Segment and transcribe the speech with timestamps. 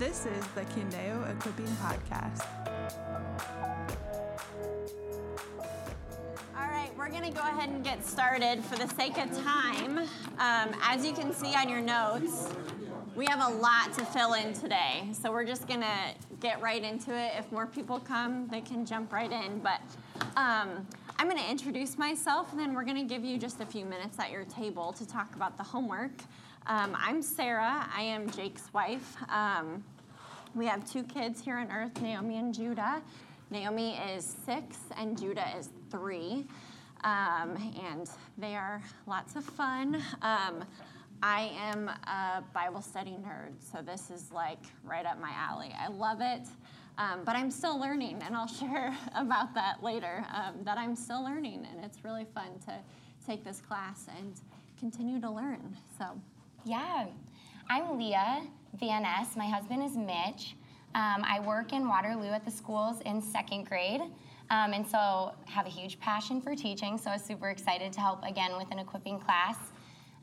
[0.00, 2.46] This is the Candeo Equipping Podcast.
[6.56, 9.98] All right, we're going to go ahead and get started for the sake of time.
[10.38, 12.48] Um, as you can see on your notes,
[13.14, 15.02] we have a lot to fill in today.
[15.12, 17.32] So we're just going to get right into it.
[17.36, 19.58] If more people come, they can jump right in.
[19.58, 19.82] But
[20.34, 20.86] um,
[21.18, 23.84] I'm going to introduce myself, and then we're going to give you just a few
[23.84, 26.12] minutes at your table to talk about the homework.
[26.66, 27.88] Um, I'm Sarah.
[27.94, 29.16] I am Jake's wife.
[29.28, 29.82] Um,
[30.54, 33.02] we have two kids here on earth, Naomi and Judah.
[33.50, 36.46] Naomi is six, and Judah is three.
[37.04, 40.02] Um, and they are lots of fun.
[40.22, 40.64] Um,
[41.22, 45.74] I am a Bible study nerd, so this is like right up my alley.
[45.78, 46.42] I love it.
[46.98, 50.24] Um, but I'm still learning, and I'll share about that later.
[50.34, 52.74] Um, that I'm still learning, and it's really fun to
[53.26, 54.34] take this class and
[54.78, 55.76] continue to learn.
[55.98, 56.20] So,
[56.64, 57.06] Yeah,
[57.68, 58.42] I'm Leah
[58.80, 59.36] Ness.
[59.36, 60.56] My husband is Mitch.
[60.94, 64.00] Um, I work in Waterloo at the schools in second grade,
[64.50, 66.98] um, and so have a huge passion for teaching.
[66.98, 69.56] So I was super excited to help again with an equipping class.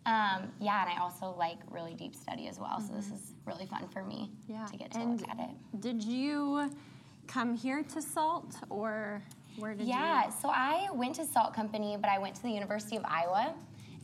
[0.05, 2.81] Um, yeah, and I also like really deep study as well.
[2.81, 4.65] So this is really fun for me yeah.
[4.65, 5.81] to get to and look at it.
[5.81, 6.69] Did you
[7.27, 9.21] come here to SALT, or
[9.57, 10.01] where did Yeah, you?
[10.01, 13.53] Yeah, so I went to Salt Company, but I went to the University of Iowa.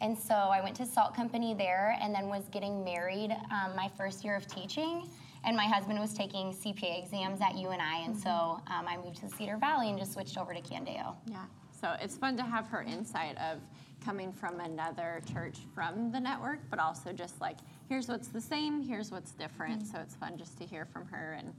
[0.04, 3.90] And so I went to Salt Company there and then was getting married um, my
[3.98, 5.08] first year of teaching.
[5.46, 8.04] And my husband was taking CPA exams at UNI.
[8.04, 11.16] And so um, I moved to the Cedar Valley and just switched over to Candeo.
[11.26, 11.46] Yeah.
[11.72, 13.59] So it's fun to have her insight of
[14.04, 18.81] coming from another church from the network, but also just like, here's what's the same,
[18.81, 19.88] here's what's different.
[19.88, 21.54] So it's fun just to hear from her and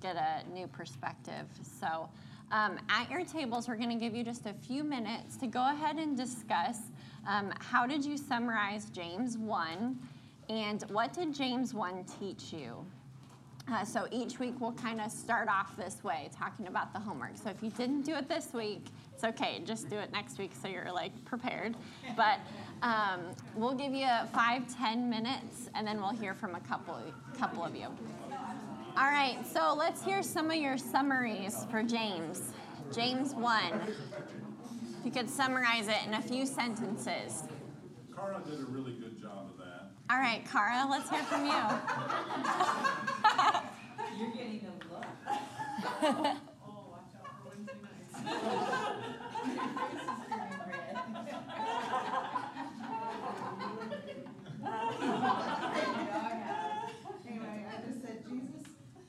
[0.00, 1.46] get a new perspective.
[1.62, 2.08] So
[2.50, 5.70] um, at your tables, we're going to give you just a few minutes to go
[5.70, 6.78] ahead and discuss
[7.26, 9.98] um, how did you summarize James 1
[10.48, 12.84] and what did James 1 teach you?
[13.70, 17.36] Uh, so each week we'll kind of start off this way, talking about the homework.
[17.36, 19.62] So if you didn't do it this week, it's okay.
[19.64, 21.76] Just do it next week so you're like prepared.
[22.16, 22.40] But
[22.82, 23.20] um,
[23.54, 26.98] we'll give you five, ten minutes, and then we'll hear from a couple,
[27.38, 27.86] couple of you.
[28.96, 29.38] All right.
[29.52, 32.52] So let's hear some of your summaries for James.
[32.94, 33.72] James one.
[33.86, 37.44] If you could summarize it in a few sentences.
[38.14, 39.90] Cara did a really good job of that.
[40.10, 41.52] All right, Cara, let's hear from you.
[44.18, 45.06] You're getting a look.
[46.66, 48.14] oh, watch out for Wednesday nights.
[49.46, 50.98] Your face is turning red.
[57.30, 58.66] Anyway, I just said Jesus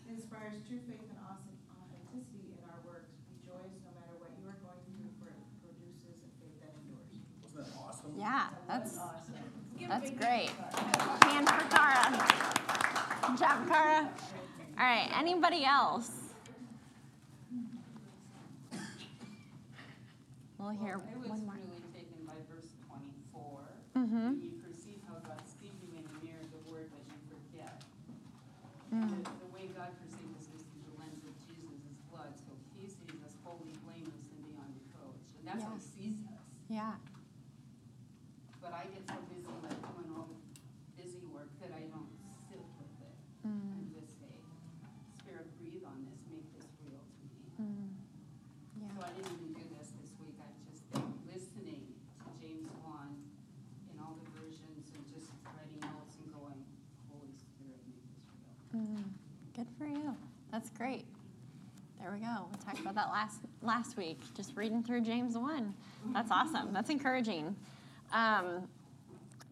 [0.08, 3.10] inspires true faith and awesome authenticity in our works.
[3.42, 7.20] Rejoice no matter what you are going through, for it produces a faith that endures.
[7.42, 8.14] Wasn't that awesome?
[8.16, 9.44] Yeah, that's Awesome.
[9.92, 10.52] That's great.
[11.28, 12.16] Hand for Cara.
[13.28, 14.08] Good job, Cara.
[14.80, 16.32] All right, anybody else?
[20.58, 21.56] We'll hear I was one more.
[21.60, 23.68] really taken by verse twenty-four.
[24.00, 24.40] Mhm.
[24.40, 27.84] When you perceive how God speaking in the mirror the word that you forget.
[28.96, 29.12] Mm.
[29.12, 32.88] The, the way God perceives us is through the lens of Jesus' blood, so he
[32.88, 35.28] sees us holy, blameless, and beyond reproach.
[35.36, 36.40] And that's how he sees us.
[36.72, 36.96] Yeah.
[38.62, 40.38] But I get so busy like doing all the
[40.94, 42.14] busy work that I don't
[42.46, 43.82] sit with it Mm.
[43.82, 44.30] and just say,
[45.18, 47.42] Spirit, breathe on this, make this real to me.
[47.58, 47.90] Mm.
[48.78, 48.94] Yeah.
[48.94, 51.90] So I didn't even do this this week, I've just been listening
[52.22, 53.18] to James one
[53.90, 56.62] in all the versions and just writing notes and going,
[57.10, 58.30] Holy Spirit, make this
[58.78, 58.78] real.
[58.78, 59.10] Mm.
[59.58, 60.14] Good for you.
[60.62, 61.06] That's great.
[62.00, 62.48] There we go.
[62.52, 64.20] We talked about that last last week.
[64.36, 65.74] Just reading through James one.
[66.14, 66.72] That's awesome.
[66.72, 67.56] That's encouraging.
[68.14, 68.68] Um,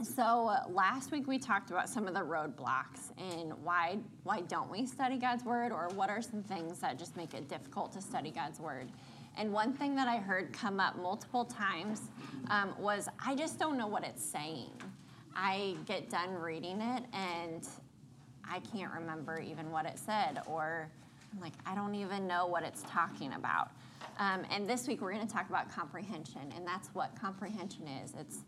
[0.03, 4.86] so last week we talked about some of the roadblocks and why why don't we
[4.86, 8.30] study God's word or what are some things that just make it difficult to study
[8.30, 8.92] God's word.
[9.36, 12.02] And one thing that I heard come up multiple times
[12.52, 14.69] um, was I just don't know what it's saying.
[15.36, 17.68] I get done reading it and
[18.50, 20.90] I can't remember even what it said, or
[21.31, 23.69] I'm like, I don't even know what it's talking about.
[24.18, 28.13] Um, and this week we're going to talk about comprehension, and that's what comprehension is.
[28.19, 28.40] It's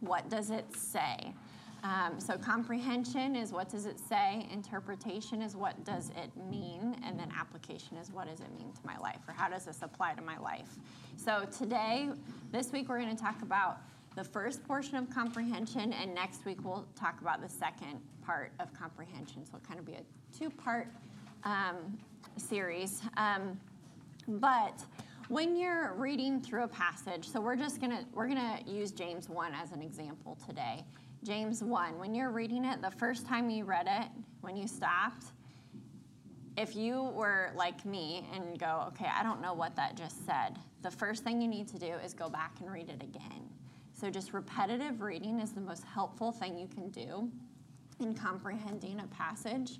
[0.00, 1.34] what does it say?
[1.82, 7.18] Um, so comprehension is what does it say, interpretation is what does it mean, and
[7.18, 10.14] then application is what does it mean to my life, or how does this apply
[10.14, 10.76] to my life.
[11.16, 12.08] So today,
[12.52, 13.78] this week, we're going to talk about
[14.16, 18.72] the first portion of comprehension, and next week we'll talk about the second part of
[18.74, 19.44] comprehension.
[19.44, 20.02] So it'll kind of be a
[20.36, 20.88] two-part
[21.44, 21.98] um,
[22.36, 23.02] series.
[23.16, 23.58] Um,
[24.26, 24.84] but
[25.28, 29.52] when you're reading through a passage, so we're just gonna we're gonna use James one
[29.54, 30.84] as an example today.
[31.22, 34.08] James one, when you're reading it, the first time you read it,
[34.40, 35.26] when you stopped,
[36.56, 40.58] if you were like me and go, okay, I don't know what that just said,
[40.82, 43.48] the first thing you need to do is go back and read it again.
[44.00, 47.30] So, just repetitive reading is the most helpful thing you can do
[48.00, 49.78] in comprehending a passage.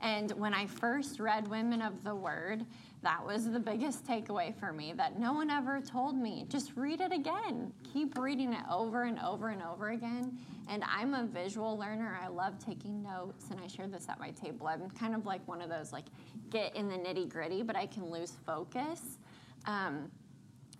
[0.00, 2.64] And when I first read Women of the Word,
[3.02, 6.46] that was the biggest takeaway for me that no one ever told me.
[6.48, 7.70] Just read it again.
[7.92, 10.38] Keep reading it over and over and over again.
[10.70, 12.18] And I'm a visual learner.
[12.22, 14.66] I love taking notes, and I share this at my table.
[14.66, 16.06] I'm kind of like one of those, like,
[16.48, 19.18] get in the nitty gritty, but I can lose focus.
[19.66, 20.10] Um,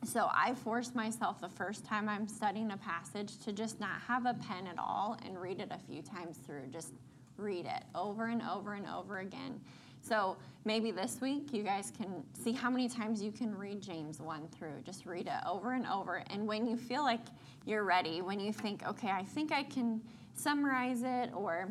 [0.05, 4.27] so I force myself the first time I'm studying a passage to just not have
[4.27, 6.69] a pen at all and read it a few times through.
[6.73, 6.93] Just
[7.37, 9.61] read it over and over and over again.
[10.01, 14.21] So maybe this week you guys can see how many times you can read James
[14.21, 14.81] 1 through.
[14.85, 16.23] Just read it over and over.
[16.31, 17.21] And when you feel like
[17.67, 20.01] you're ready, when you think, okay, I think I can
[20.35, 21.69] summarize it or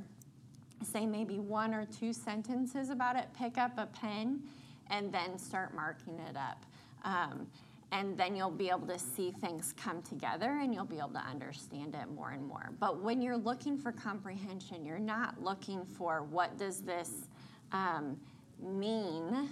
[0.84, 4.42] say maybe one or two sentences about it, pick up a pen
[4.90, 6.64] and then start marking it up.
[7.04, 7.48] Um,
[7.92, 11.20] and then you'll be able to see things come together and you'll be able to
[11.20, 12.72] understand it more and more.
[12.80, 17.30] But when you're looking for comprehension you're not looking for what does this
[17.72, 18.20] um,
[18.62, 19.50] mean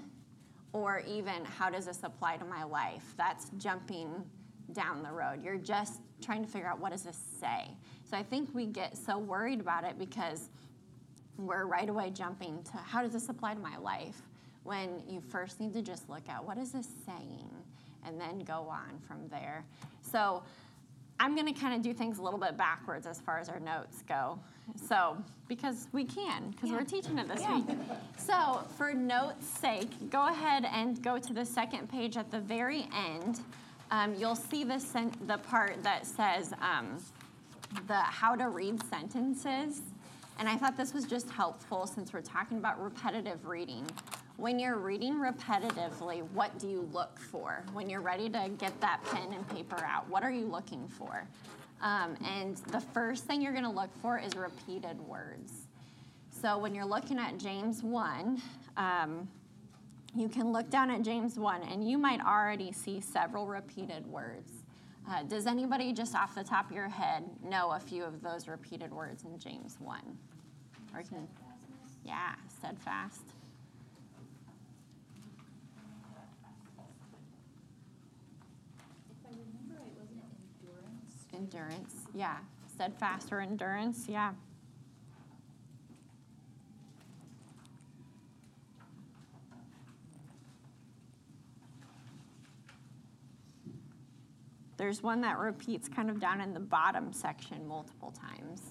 [0.73, 3.13] or even how does this apply to my life?
[3.17, 4.09] That's jumping
[4.73, 5.43] down the road.
[5.43, 7.69] You're just trying to figure out what does this say.
[8.09, 10.49] So i think we get so worried about it because
[11.37, 14.21] we're right away jumping to how does this apply to my life
[14.63, 17.49] when you first need to just look at what is this saying
[18.05, 19.63] and then go on from there.
[20.01, 20.43] So
[21.19, 23.59] I'm going to kind of do things a little bit backwards as far as our
[23.59, 24.37] notes go.
[24.87, 25.17] So,
[25.47, 27.77] because we can, because we're teaching it this week.
[28.17, 32.87] So, for notes' sake, go ahead and go to the second page at the very
[32.93, 33.41] end.
[33.91, 36.97] Um, you'll see the, sen- the part that says um,
[37.87, 39.81] the how to read sentences.
[40.37, 43.85] And I thought this was just helpful since we're talking about repetitive reading.
[44.37, 47.63] When you're reading repetitively, what do you look for?
[47.73, 51.27] When you're ready to get that pen and paper out, what are you looking for?
[51.81, 55.67] Um, and the first thing you're going to look for is repeated words.
[56.41, 58.41] So when you're looking at James 1,
[58.77, 59.27] um,
[60.15, 64.51] you can look down at James 1 and you might already see several repeated words.
[65.09, 68.47] Uh, does anybody just off the top of your head know a few of those
[68.47, 70.01] repeated words in James 1?
[70.93, 71.27] Or can,
[72.03, 73.21] yeah, steadfast.
[79.09, 80.35] If I remember right, wasn't it
[81.35, 81.93] endurance?
[82.13, 82.37] Yeah.
[82.73, 84.31] Steadfast or endurance, yeah.
[94.77, 98.61] There's one that repeats kind of down in the bottom section multiple times.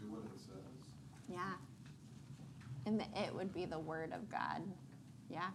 [0.00, 0.94] Do what it says.
[1.28, 1.52] Yeah.
[2.86, 4.62] And the it would be the word of God.
[5.30, 5.48] Yeah.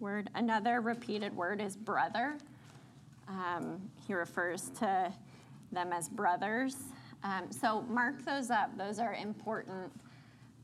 [0.00, 0.30] Word.
[0.34, 2.38] Another repeated word is brother.
[3.28, 5.12] Um, he refers to
[5.72, 6.76] them as brothers.
[7.24, 8.76] Um, so mark those up.
[8.78, 9.92] Those are important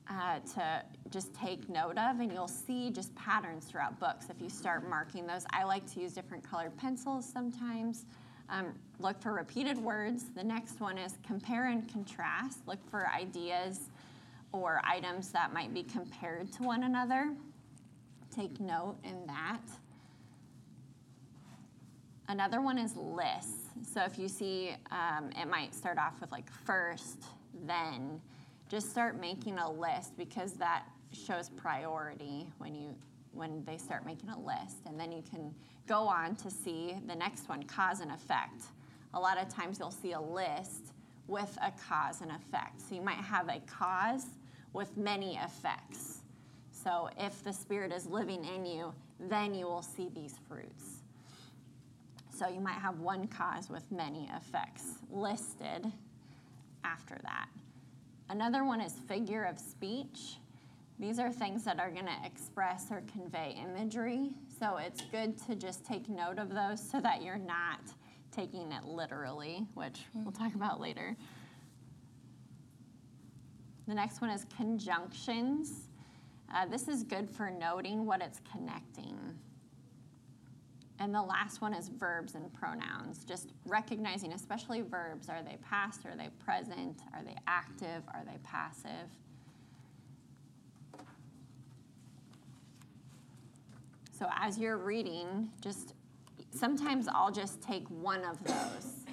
[0.09, 4.49] uh, to just take note of, and you'll see just patterns throughout books if you
[4.49, 5.45] start marking those.
[5.51, 8.07] I like to use different colored pencils sometimes.
[8.49, 10.27] Um, look for repeated words.
[10.35, 12.59] The next one is compare and contrast.
[12.67, 13.89] Look for ideas
[14.55, 17.35] or items that might be compared to one another.
[18.35, 19.61] Take note in that.
[22.29, 23.69] Another one is lists.
[23.93, 27.25] So if you see, um, it might start off with like first,
[27.67, 28.21] then.
[28.69, 32.95] Just start making a list because that shows priority when you
[33.33, 35.53] when they start making a list, and then you can
[35.89, 38.67] go on to see the next one, cause and effect.
[39.13, 40.93] A lot of times you'll see a list
[41.27, 42.81] with a cause and effect.
[42.81, 44.27] So you might have a cause
[44.75, 46.19] with many effects.
[46.71, 51.01] So if the Spirit is living in you, then you will see these fruits.
[52.37, 55.91] So you might have one cause with many effects listed
[56.83, 57.49] after that.
[58.29, 60.37] Another one is figure of speech.
[60.99, 64.31] These are things that are going to express or convey imagery.
[64.59, 67.81] So it's good to just take note of those so that you're not
[68.33, 71.17] taking it literally, which we'll talk about later.
[73.87, 75.89] The next one is conjunctions.
[76.55, 79.19] Uh, this is good for noting what it's connecting.
[81.01, 83.25] And the last one is verbs and pronouns.
[83.25, 85.29] Just recognizing, especially verbs.
[85.29, 86.07] Are they past?
[86.07, 87.01] Are they present?
[87.13, 88.03] Are they active?
[88.09, 89.11] Are they passive?
[94.17, 95.95] So as you're reading, just
[96.51, 99.05] sometimes I'll just take one of those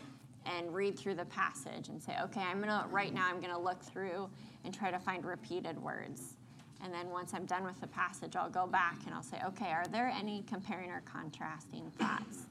[0.46, 3.82] and read through the passage and say, okay, I'm gonna, right now, I'm gonna look
[3.82, 4.30] through
[4.64, 6.36] and try to find repeated words.
[6.84, 9.72] And then once I'm done with the passage, I'll go back and I'll say, okay,
[9.72, 12.48] are there any comparing or contrasting thoughts?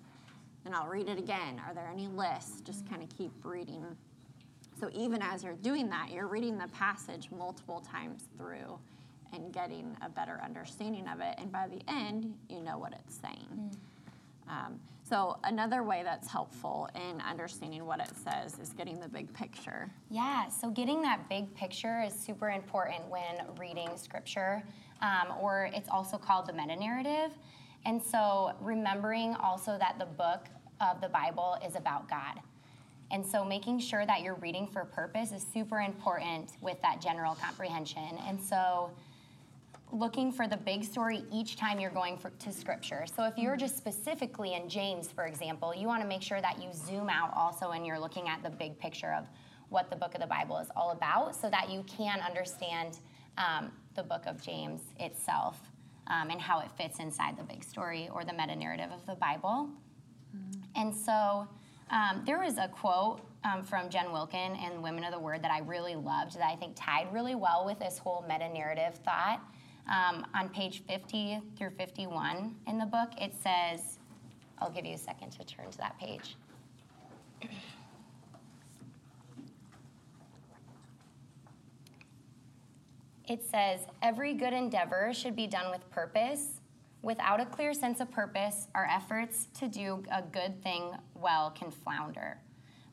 [0.64, 1.60] And I'll read it again.
[1.66, 2.60] Are there any lists?
[2.60, 3.84] Just kind of keep reading.
[4.78, 8.78] So even as you're doing that, you're reading the passage multiple times through
[9.32, 11.34] and getting a better understanding of it.
[11.38, 13.76] And by the end, you know what it's saying.
[14.48, 19.32] Um, so another way that's helpful in understanding what it says is getting the big
[19.34, 19.90] picture.
[20.08, 24.62] Yeah, so getting that big picture is super important when reading scripture,
[25.02, 27.32] um, or it's also called the meta narrative.
[27.84, 30.46] And so remembering also that the book
[30.80, 32.40] of the Bible is about God.
[33.10, 37.34] And so making sure that you're reading for purpose is super important with that general
[37.34, 38.16] comprehension.
[38.28, 38.92] And so
[39.92, 43.04] looking for the big story each time you're going for, to scripture.
[43.06, 46.62] So if you're just specifically in James, for example, you want to make sure that
[46.62, 49.26] you zoom out also and you're looking at the big picture of
[49.68, 53.00] what the book of the Bible is all about so that you can understand
[53.38, 55.58] um, the book of James itself
[56.06, 59.14] um, and how it fits inside the big story or the meta narrative of the
[59.14, 59.68] Bible.
[60.76, 61.46] And so
[61.90, 65.50] um, there was a quote um, from Jen Wilkin and Women of the Word that
[65.50, 69.40] I really loved that I think tied really well with this whole meta narrative thought.
[69.90, 73.98] Um, on page 50 through 51 in the book, it says,
[74.58, 76.36] I'll give you a second to turn to that page.
[83.28, 86.60] It says, Every good endeavor should be done with purpose.
[87.02, 91.70] Without a clear sense of purpose, our efforts to do a good thing well can
[91.70, 92.38] flounder.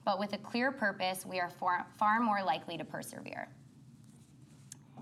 [0.05, 3.49] But with a clear purpose, we are far, far more likely to persevere.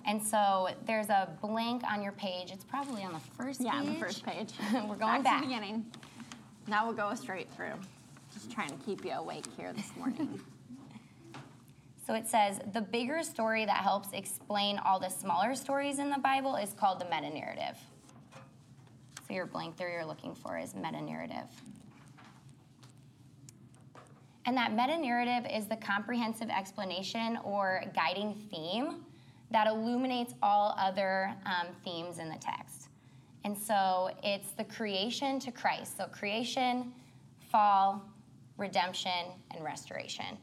[0.07, 2.51] And so there's a blank on your page.
[2.51, 3.79] It's probably on the first Yeah, page.
[3.87, 4.53] on the first page.
[4.73, 5.41] We're going To back.
[5.41, 5.85] the beginning.
[6.67, 7.73] Now we'll go straight through.
[8.33, 10.39] Just trying to keep you awake here this morning.
[12.07, 16.19] So it says the bigger story that helps explain all the smaller stories in the
[16.19, 17.79] Bible is called the meta narrative.
[19.27, 21.47] So your blank there you're looking for is meta narrative.
[24.45, 28.97] And that meta narrative is the comprehensive explanation or guiding theme
[29.55, 32.89] that illuminates all other um, themes in the text.
[33.45, 35.95] And so it's the creation to Christ.
[35.95, 36.91] So creation,
[37.49, 38.03] fall,
[38.57, 40.37] redemption, and restoration.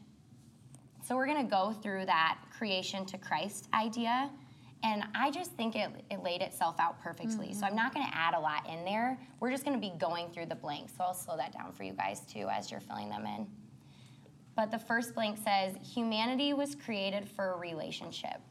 [1.07, 4.31] So we're going to go through that creation to Christ idea.
[4.81, 7.53] And I just think it, it laid itself out perfectly.
[7.53, 9.19] So I'm not going to add a lot in there.
[9.39, 10.93] We're just going to be going through the blanks.
[10.97, 13.45] So I'll slow that down for you guys too as you're filling them in.
[14.55, 18.41] But the first blank says humanity was created for a relationship.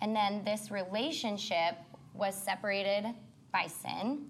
[0.00, 1.74] And then this relationship
[2.14, 3.14] was separated
[3.52, 4.26] by sin.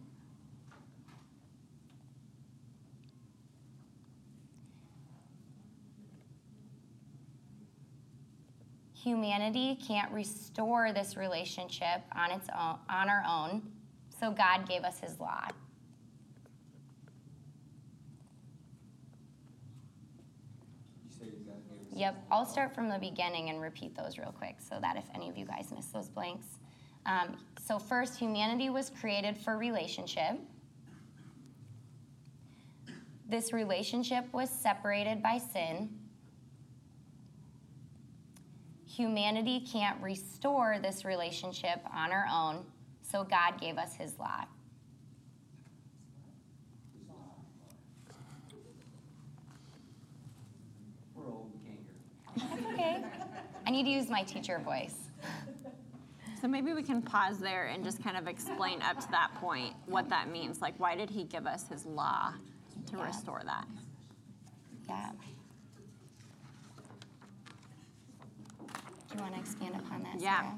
[8.95, 13.63] Humanity can't restore this relationship on its own on our own,
[14.21, 15.47] so God gave us his law.
[21.07, 21.88] You say God gave us.
[21.99, 25.29] Yep, I'll start from the beginning and repeat those real quick so that if any
[25.29, 26.47] of you guys missed those blanks.
[27.07, 30.39] Um, so, first, humanity was created for relationship.
[33.29, 35.89] This relationship was separated by sin.
[38.87, 42.65] Humanity can't restore this relationship on our own,
[43.03, 44.45] so God gave us his law.
[51.15, 51.95] We're old, we can't hear.
[52.39, 53.03] That's okay.
[53.67, 54.95] I need to use my teacher voice.
[56.41, 59.75] So maybe we can pause there and just kind of explain up to that point
[59.87, 60.61] what that means.
[60.61, 62.33] Like, why did he give us his law
[62.87, 63.07] to Yeah.
[63.07, 63.67] restore that?
[64.89, 65.11] Yeah.
[69.11, 70.21] Do you want to expand upon that?
[70.21, 70.53] Yeah.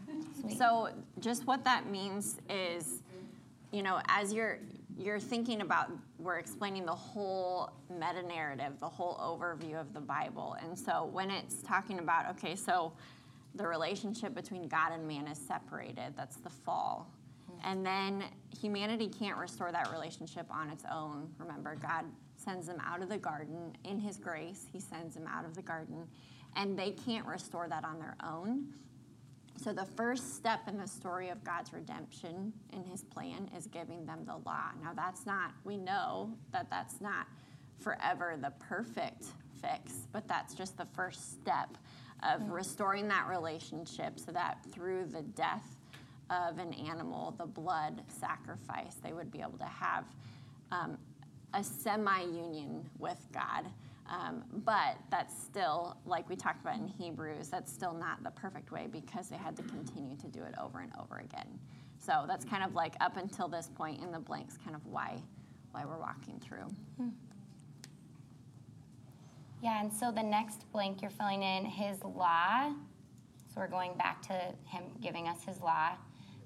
[0.58, 3.00] So just what that means is,
[3.72, 4.58] you know, as you're
[5.00, 10.57] you're thinking about, we're explaining the whole meta narrative, the whole overview of the Bible,
[10.62, 12.92] and so when it's talking about, okay, so
[13.54, 16.14] the relationship between God and man is separated.
[16.16, 17.11] That's the fall.
[17.64, 18.25] And then
[18.61, 21.28] humanity can't restore that relationship on its own.
[21.38, 22.04] Remember, God
[22.37, 24.66] sends them out of the garden in His grace.
[24.73, 26.07] He sends them out of the garden,
[26.57, 28.73] and they can't restore that on their own.
[29.62, 34.06] So, the first step in the story of God's redemption in his plan is giving
[34.06, 34.70] them the law.
[34.82, 37.26] Now, that's not, we know that that's not
[37.78, 39.26] forever the perfect
[39.60, 41.76] fix, but that's just the first step
[42.22, 45.76] of restoring that relationship so that through the death
[46.30, 50.04] of an animal, the blood sacrifice, they would be able to have
[50.72, 50.96] um,
[51.52, 53.66] a semi union with God.
[54.10, 58.72] Um, but that's still, like we talked about in Hebrews, that's still not the perfect
[58.72, 61.46] way because they had to continue to do it over and over again.
[61.98, 65.22] So that's kind of like up until this point in the blanks, kind of why
[65.72, 66.66] why we're walking through.
[69.62, 72.72] Yeah, and so the next blank you're filling in his law.
[73.46, 74.32] So we're going back to
[74.64, 75.90] him giving us his law.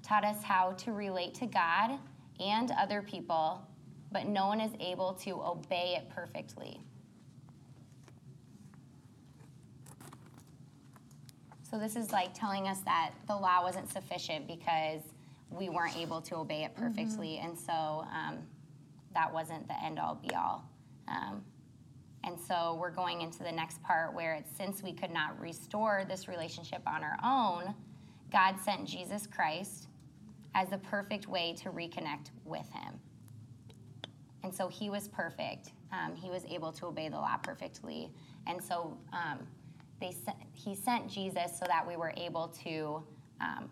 [0.03, 1.97] Taught us how to relate to God
[2.39, 3.65] and other people,
[4.11, 6.79] but no one is able to obey it perfectly.
[11.75, 15.01] So this is like telling us that the law wasn't sufficient because
[15.49, 18.37] we weren't able to obey it perfectly, and so um,
[19.13, 20.63] that wasn't the end all be all.
[21.09, 21.43] Um,
[22.23, 26.05] and so we're going into the next part where it's since we could not restore
[26.07, 27.75] this relationship on our own,
[28.31, 29.89] God sent Jesus Christ
[30.53, 32.97] as the perfect way to reconnect with Him.
[34.45, 35.73] And so He was perfect.
[35.91, 38.11] Um, he was able to obey the law perfectly.
[38.47, 39.45] And so um,
[39.99, 43.03] they sent, He sent Jesus so that we were able to,
[43.41, 43.69] um,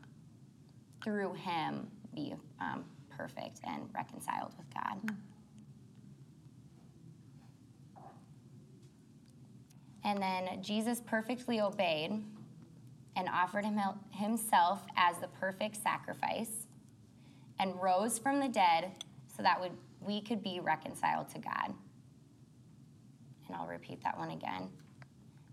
[1.03, 5.15] through Him, be um, perfect and reconciled with God.
[10.03, 12.23] And then Jesus perfectly obeyed
[13.15, 13.79] and offered him,
[14.11, 16.67] himself as the perfect sacrifice
[17.59, 18.91] and rose from the dead
[19.35, 21.73] so that would, we could be reconciled to God.
[23.47, 24.69] And I'll repeat that one again.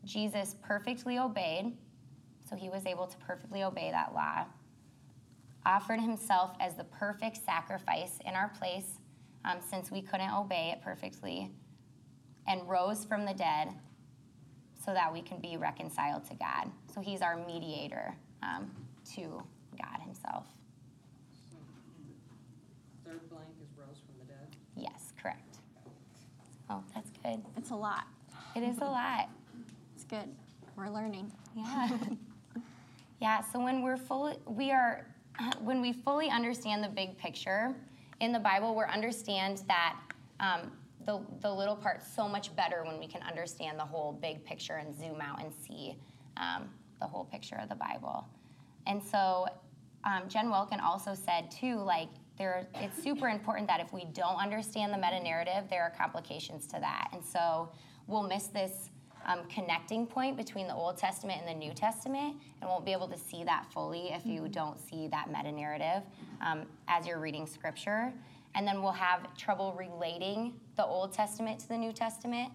[0.04, 1.72] Jesus perfectly obeyed,
[2.48, 4.44] so he was able to perfectly obey that law,
[5.66, 8.98] offered himself as the perfect sacrifice in our place
[9.44, 11.50] um, since we couldn't obey it perfectly,
[12.46, 13.68] and rose from the dead
[14.84, 16.70] so that we can be reconciled to God.
[16.92, 18.70] So he's our mediator um,
[19.14, 19.42] to
[19.78, 20.46] God himself.
[23.04, 24.56] Third blank is rose from the dead.
[24.76, 25.58] Yes, correct.
[26.70, 27.42] Oh, that's good.
[27.56, 28.04] It's a lot.
[28.56, 29.28] It is a lot.
[30.10, 30.28] Good.
[30.76, 31.30] We're learning.
[31.54, 31.88] Yeah.
[33.20, 35.06] yeah, so when we're fully we are
[35.60, 37.76] when we fully understand the big picture
[38.20, 39.94] in the Bible, we understand that
[40.40, 40.72] um,
[41.06, 44.74] the, the little parts so much better when we can understand the whole big picture
[44.74, 45.96] and zoom out and see
[46.36, 46.68] um,
[47.00, 48.26] the whole picture of the Bible.
[48.88, 49.46] And so
[50.02, 54.42] um, Jen Wilkin also said too, like there, it's super important that if we don't
[54.42, 57.70] understand the meta narrative, there are complications to that, and so
[58.08, 58.90] we'll miss this
[59.30, 63.08] um, connecting point between the Old Testament and the New Testament, and won't be able
[63.08, 66.02] to see that fully if you don't see that meta narrative
[66.40, 68.12] um, as you're reading Scripture.
[68.54, 72.50] And then we'll have trouble relating the Old Testament to the New Testament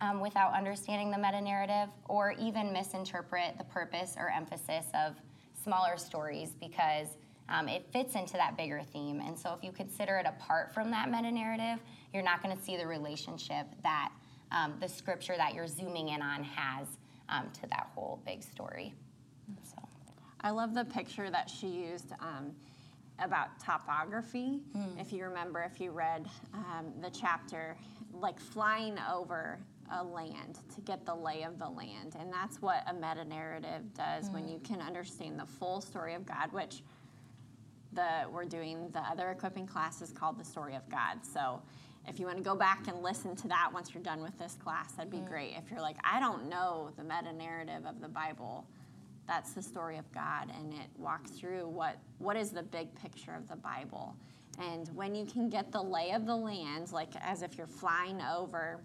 [0.00, 5.14] um, without understanding the meta narrative, or even misinterpret the purpose or emphasis of
[5.62, 7.08] smaller stories because
[7.48, 9.20] um, it fits into that bigger theme.
[9.20, 11.78] And so if you consider it apart from that meta narrative,
[12.12, 14.10] you're not going to see the relationship that
[14.52, 16.86] um, the scripture that you're zooming in on has
[17.28, 18.94] um, to that whole big story.
[19.62, 19.76] So.
[20.40, 22.52] I love the picture that she used um,
[23.18, 24.60] about topography.
[24.98, 27.76] If you remember, if you read um, the chapter,
[28.12, 29.58] like flying over
[29.92, 32.16] a land to get the lay of the land.
[32.18, 36.26] And that's what a meta narrative does when you can understand the full story of
[36.26, 36.82] God, which
[37.92, 41.18] the we're doing the other equipping class is called the story of God.
[41.22, 41.62] So
[42.08, 44.56] if you want to go back and listen to that once you're done with this
[44.62, 45.54] class, that'd be great.
[45.56, 48.66] If you're like, I don't know the meta narrative of the Bible,
[49.26, 53.34] that's the story of God, and it walks through what what is the big picture
[53.34, 54.14] of the Bible.
[54.58, 58.20] And when you can get the lay of the land, like as if you're flying
[58.22, 58.80] over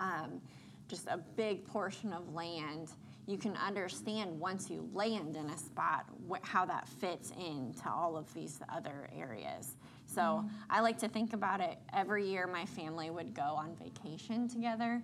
[0.00, 0.40] um,
[0.88, 2.90] just a big portion of land,
[3.26, 8.16] you can understand once you land in a spot wh- how that fits into all
[8.16, 9.76] of these other areas.
[10.14, 12.46] So I like to think about it every year.
[12.46, 15.02] My family would go on vacation together,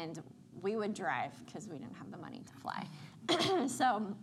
[0.00, 0.22] and
[0.62, 3.66] we would drive because we didn't have the money to fly.
[3.68, 4.14] so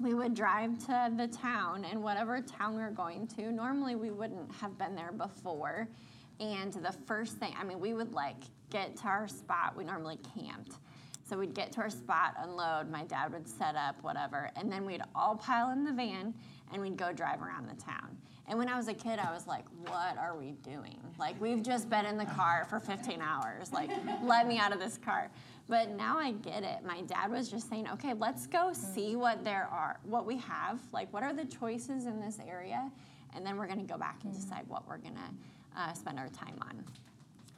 [0.00, 4.10] we would drive to the town and whatever town we were going to normally we
[4.10, 5.88] wouldn't have been there before
[6.38, 8.36] and the first thing i mean we would like
[8.70, 10.76] get to our spot we normally camped
[11.28, 14.86] so we'd get to our spot unload my dad would set up whatever and then
[14.86, 16.32] we'd all pile in the van
[16.72, 18.16] and we'd go drive around the town
[18.48, 20.98] and when i was a kid i was like what are we doing?
[21.18, 23.72] Like we've just been in the car for 15 hours.
[23.72, 23.90] Like
[24.22, 25.30] let me out of this car.
[25.68, 26.84] But now I get it.
[26.84, 30.80] My dad was just saying, okay, let's go see what there are, what we have,
[30.92, 32.90] like what are the choices in this area,
[33.34, 36.18] and then we're going to go back and decide what we're going to uh, spend
[36.18, 36.84] our time on.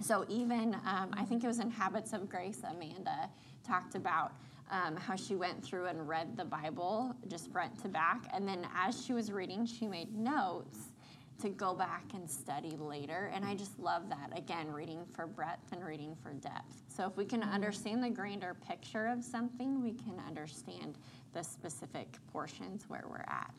[0.01, 3.29] So even um, I think it was in Habits of Grace, Amanda
[3.65, 4.33] talked about
[4.71, 8.67] um, how she went through and read the Bible just front to back, and then
[8.75, 10.93] as she was reading, she made notes
[11.43, 13.31] to go back and study later.
[13.35, 14.37] And I just love that.
[14.37, 16.83] Again, reading for breadth and reading for depth.
[16.89, 20.99] So if we can understand the grander picture of something, we can understand
[21.33, 23.55] the specific portions where we're at.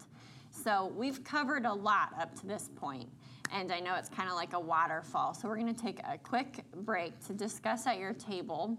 [0.52, 3.10] So we've covered a lot up to this point,
[3.52, 5.34] and I know it's kind of like a waterfall.
[5.34, 8.78] So we're going to take a quick break to discuss at your table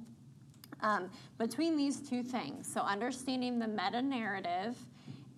[0.82, 2.70] um, between these two things.
[2.72, 4.76] So understanding the meta narrative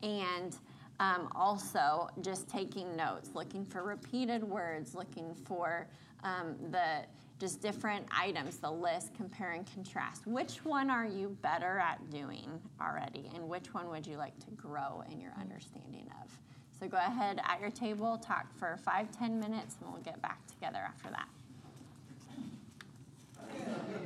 [0.02, 0.56] and
[1.00, 5.86] um, also just taking notes, looking for repeated words, looking for
[6.22, 7.04] um, the
[7.40, 10.26] just different items, the list, compare and contrast.
[10.26, 12.48] Which one are you better at doing
[12.80, 16.30] already, and which one would you like to grow in your understanding of?
[16.78, 20.46] So go ahead at your table, talk for five, ten minutes, and we'll get back
[20.46, 21.28] together after that.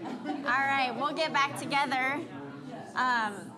[0.05, 2.21] All right, we'll get back together.
[2.95, 3.53] Um,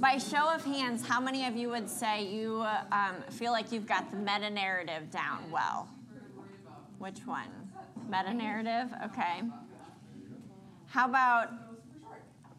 [0.00, 3.86] by show of hands, how many of you would say you um, feel like you've
[3.86, 5.88] got the meta narrative down well?
[6.98, 7.48] Which one?
[8.08, 8.90] Meta narrative?
[9.04, 9.42] Okay.
[10.86, 11.50] How about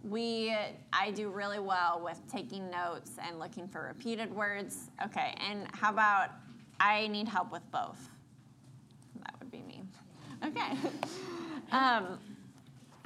[0.04, 0.56] we,
[0.94, 4.90] I do really well with taking notes and looking for repeated words.
[5.06, 6.32] Okay, and how about
[6.80, 8.10] I need help with both?
[9.26, 9.84] That would be me.
[10.46, 10.78] Okay.
[11.72, 12.18] Um,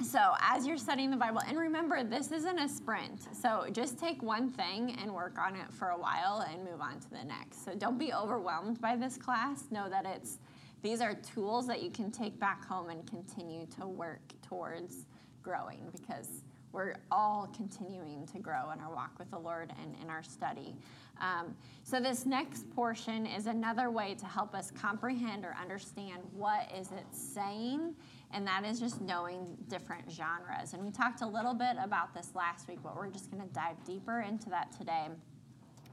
[0.02, 3.34] so, as you're studying the Bible, and remember, this isn't a sprint.
[3.34, 6.98] So, just take one thing and work on it for a while and move on
[7.00, 7.64] to the next.
[7.64, 9.64] So, don't be overwhelmed by this class.
[9.70, 10.38] Know that it's
[10.82, 15.06] these are tools that you can take back home and continue to work towards
[15.42, 20.10] growing because we're all continuing to grow in our walk with the Lord and in
[20.10, 20.74] our study.
[21.20, 21.54] Um,
[21.84, 26.88] so this next portion is another way to help us comprehend or understand what is
[26.90, 27.94] it saying,
[28.34, 30.74] and that is just knowing different genres.
[30.74, 33.54] And we talked a little bit about this last week, but we're just going to
[33.54, 35.06] dive deeper into that today.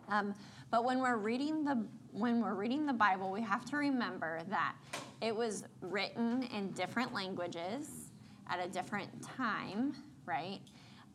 [0.09, 0.33] Um,
[0.71, 4.75] but when we're reading the when we're reading the Bible, we have to remember that
[5.21, 8.11] it was written in different languages
[8.49, 9.93] at a different time,
[10.25, 10.59] right?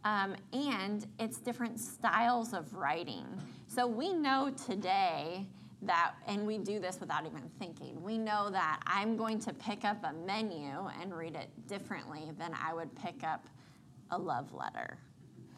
[0.05, 3.27] Um, and it's different styles of writing.
[3.67, 5.45] So we know today
[5.83, 9.85] that, and we do this without even thinking, we know that I'm going to pick
[9.85, 13.47] up a menu and read it differently than I would pick up
[14.11, 14.99] a love letter,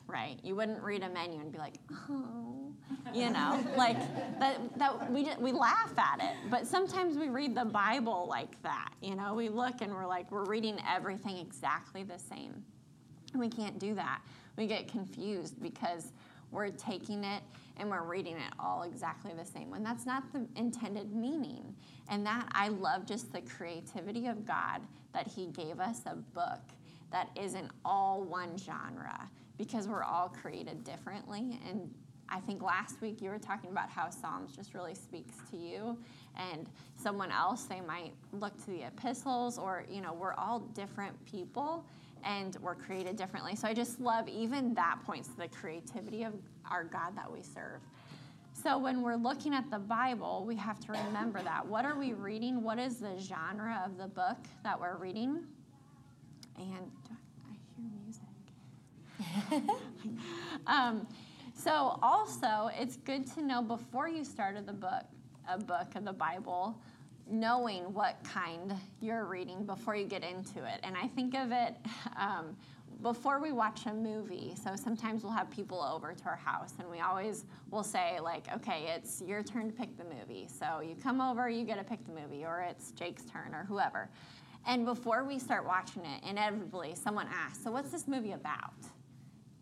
[0.06, 0.38] right?
[0.42, 1.74] You wouldn't read a menu and be like,
[2.10, 2.72] oh,
[3.14, 3.98] you know, like
[4.40, 4.58] that.
[4.78, 8.92] That we just, we laugh at it, but sometimes we read the Bible like that.
[9.00, 12.64] You know, we look and we're like, we're reading everything exactly the same.
[13.34, 14.20] We can't do that.
[14.56, 16.12] We get confused because
[16.50, 17.42] we're taking it
[17.78, 21.74] and we're reading it all exactly the same when that's not the intended meaning.
[22.08, 24.80] And that I love just the creativity of God
[25.12, 26.60] that He gave us a book
[27.10, 31.58] that isn't all one genre because we're all created differently.
[31.68, 31.92] And
[32.28, 35.96] I think last week you were talking about how Psalms just really speaks to you,
[36.36, 41.14] and someone else, they might look to the epistles, or, you know, we're all different
[41.24, 41.86] people
[42.24, 43.56] and we're created differently.
[43.56, 46.34] So I just love even that points to the creativity of
[46.70, 47.80] our God that we serve.
[48.52, 51.64] So when we're looking at the Bible, we have to remember that.
[51.64, 52.62] What are we reading?
[52.62, 55.44] What is the genre of the book that we're reading?
[56.58, 56.90] And
[57.48, 57.86] I hear
[59.54, 59.70] music.
[60.66, 61.06] um,
[61.54, 65.04] so also, it's good to know before you started the book,
[65.48, 66.76] a book of the Bible,
[67.30, 70.80] knowing what kind you're reading before you get into it.
[70.82, 71.76] And I think of it
[72.16, 72.56] um,
[73.02, 74.54] before we watch a movie.
[74.62, 78.52] So sometimes we'll have people over to our house, and we always will say, like,
[78.54, 80.48] okay, it's your turn to pick the movie.
[80.48, 83.64] So you come over, you get to pick the movie, or it's Jake's turn, or
[83.64, 84.08] whoever.
[84.66, 88.74] And before we start watching it, inevitably someone asks, So what's this movie about?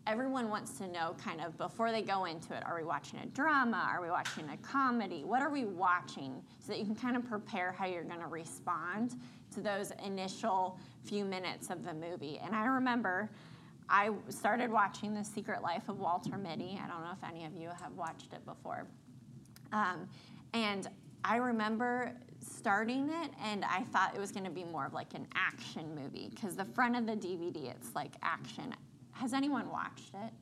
[0.07, 3.25] Everyone wants to know kind of before they go into it are we watching a
[3.27, 3.87] drama?
[3.91, 5.23] Are we watching a comedy?
[5.25, 6.41] What are we watching?
[6.59, 9.19] So that you can kind of prepare how you're going to respond
[9.53, 12.39] to those initial few minutes of the movie.
[12.43, 13.29] And i remember
[13.89, 16.79] i started watching the secret life of walter mitty.
[16.81, 18.87] I don't know if any of you have watched it before.
[19.73, 20.07] Um,
[20.53, 20.87] and
[21.23, 25.13] i remember starting it and i thought it was going to be more of like
[25.13, 28.73] an action movie because the front of the dvd it's like action
[29.19, 30.33] has anyone watched it?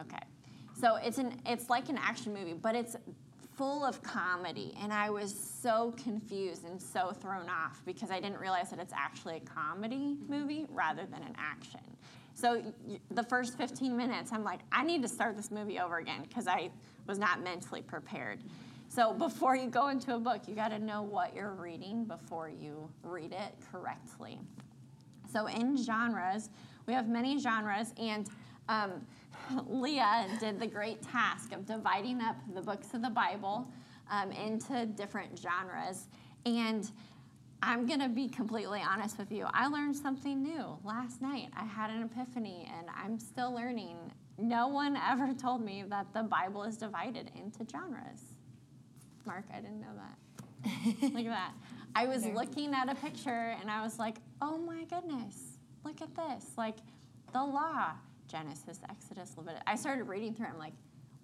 [0.00, 0.18] Okay.
[0.80, 2.96] So it's an it's like an action movie, but it's
[3.56, 8.38] full of comedy and I was so confused and so thrown off because I didn't
[8.38, 11.80] realize that it's actually a comedy movie rather than an action.
[12.34, 12.62] So
[13.10, 16.46] the first 15 minutes I'm like I need to start this movie over again because
[16.46, 16.70] I
[17.08, 18.44] was not mentally prepared.
[18.88, 22.48] So before you go into a book, you got to know what you're reading before
[22.48, 24.40] you read it correctly.
[25.30, 26.48] So in genres,
[26.88, 28.28] we have many genres, and
[28.68, 29.06] um,
[29.68, 33.70] Leah did the great task of dividing up the books of the Bible
[34.10, 36.08] um, into different genres.
[36.46, 36.90] And
[37.62, 39.46] I'm going to be completely honest with you.
[39.52, 41.50] I learned something new last night.
[41.54, 43.96] I had an epiphany, and I'm still learning.
[44.38, 48.22] No one ever told me that the Bible is divided into genres.
[49.26, 51.02] Mark, I didn't know that.
[51.12, 51.52] Look at that.
[51.94, 55.47] I was looking at a picture and I was like, oh my goodness,
[55.88, 56.50] look at this.
[56.56, 56.76] Like
[57.32, 57.92] the law,
[58.28, 59.64] Genesis, Exodus, Leviticus.
[59.66, 60.50] I started reading through it.
[60.52, 60.74] I'm like,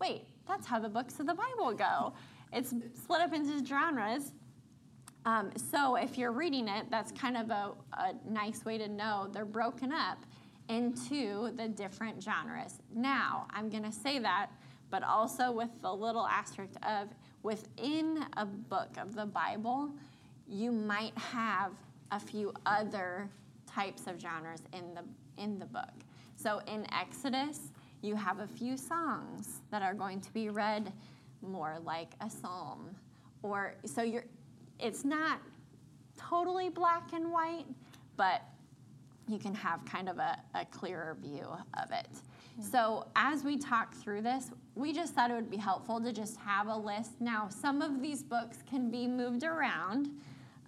[0.00, 2.14] wait, that's how the books of the Bible go.
[2.53, 4.33] It's split up into genres.
[5.27, 9.29] Um, so if you're reading it, that's kind of a, a nice way to know
[9.33, 10.18] they're broken up
[10.68, 12.79] into the different genres.
[12.94, 14.48] Now, I'm going to say that,
[14.90, 17.09] but also with the little asterisk of
[17.42, 19.90] within a book of the Bible,
[20.46, 21.72] you might have
[22.11, 23.29] a few other
[23.74, 25.02] types of genres in the
[25.42, 25.94] in the book.
[26.37, 30.92] So in Exodus, you have a few songs that are going to be read
[31.42, 32.94] more like a psalm
[33.42, 34.24] or so you're
[34.78, 35.40] it's not
[36.16, 37.66] totally black and white,
[38.16, 38.42] but
[39.28, 41.46] you can have kind of a, a clearer view
[41.82, 42.08] of it.
[42.56, 42.62] Hmm.
[42.62, 46.37] So, as we talk through this, we just thought it would be helpful to just
[46.38, 47.20] have a list.
[47.20, 50.10] Now, some of these books can be moved around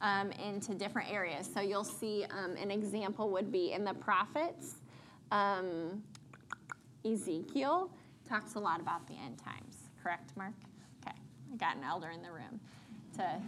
[0.00, 1.48] um, into different areas.
[1.52, 4.76] So, you'll see um, an example would be in the prophets.
[5.30, 6.02] Um,
[7.04, 7.90] Ezekiel
[8.28, 10.54] talks a lot about the end times, correct, Mark?
[11.02, 11.16] Okay,
[11.52, 12.60] I got an elder in the room
[13.16, 13.40] to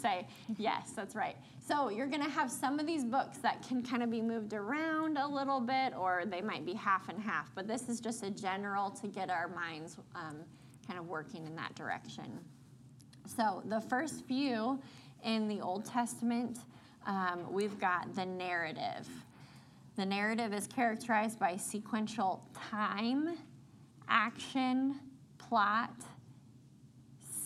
[0.00, 0.26] say,
[0.58, 1.36] yes, that's right.
[1.66, 4.54] So you're going to have some of these books that can kind of be moved
[4.54, 7.54] around a little bit, or they might be half and half.
[7.54, 10.36] But this is just a general to get our minds um,
[10.86, 12.38] kind of working in that direction.
[13.36, 14.80] So the first few
[15.24, 16.58] in the Old Testament,
[17.06, 19.08] um, we've got the narrative.
[19.96, 23.36] The narrative is characterized by sequential time,
[24.08, 25.00] action,
[25.38, 25.94] plot,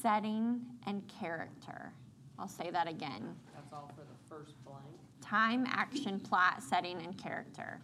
[0.03, 1.93] setting, and character.
[2.39, 4.83] I'll say that again That's all for the first blank.
[5.21, 7.81] time, action, plot, setting, and character.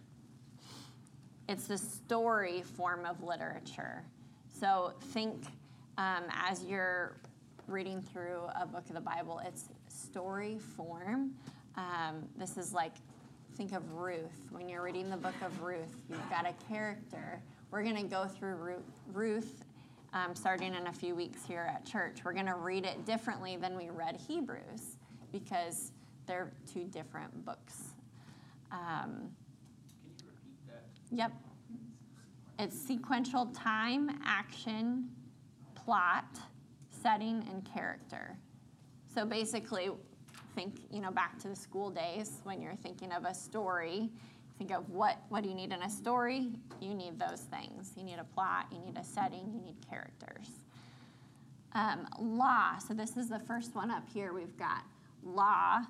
[1.49, 4.03] It's the story form of literature.
[4.47, 5.45] So think
[5.97, 7.17] um, as you're
[7.67, 9.65] reading through a book of the Bible, it's
[10.01, 11.31] story form.
[11.75, 12.93] Um, this is like,
[13.55, 14.47] think of Ruth.
[14.49, 17.41] When you're reading the book of Ruth, you've got a character.
[17.69, 18.83] We're going to go through Ru-
[19.13, 19.63] Ruth
[20.13, 22.19] um, starting in a few weeks here at church.
[22.25, 24.97] We're going to read it differently than we read Hebrews
[25.31, 25.91] because
[26.27, 27.93] they're two different books.
[28.71, 29.29] Um,
[30.01, 30.83] Can you repeat that?
[31.15, 31.31] yep.
[32.59, 35.09] It's sequential time, action,
[35.73, 36.39] plot,
[37.01, 38.37] setting, and character.
[39.13, 39.89] So basically,
[40.55, 44.09] think you know back to the school days when you're thinking of a story.
[44.57, 46.49] Think of what what do you need in a story?
[46.79, 47.91] You need those things.
[47.95, 48.67] You need a plot.
[48.71, 49.51] You need a setting.
[49.53, 50.49] You need characters.
[51.73, 52.77] Um, law.
[52.77, 54.33] So this is the first one up here.
[54.33, 54.83] We've got
[55.23, 55.81] law.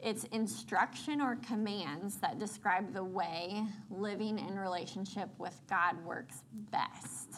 [0.00, 7.36] It's instruction or commands that describe the way living in relationship with God works best.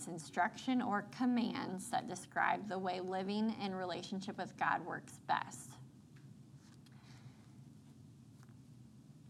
[0.00, 5.72] It's instruction or commands that describe the way living in relationship with God works best.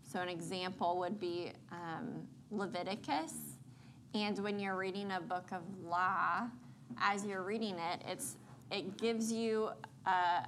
[0.05, 3.35] So, an example would be um, Leviticus.
[4.15, 6.43] And when you're reading a book of law,
[7.01, 8.37] as you're reading it, it's,
[8.71, 9.71] it gives you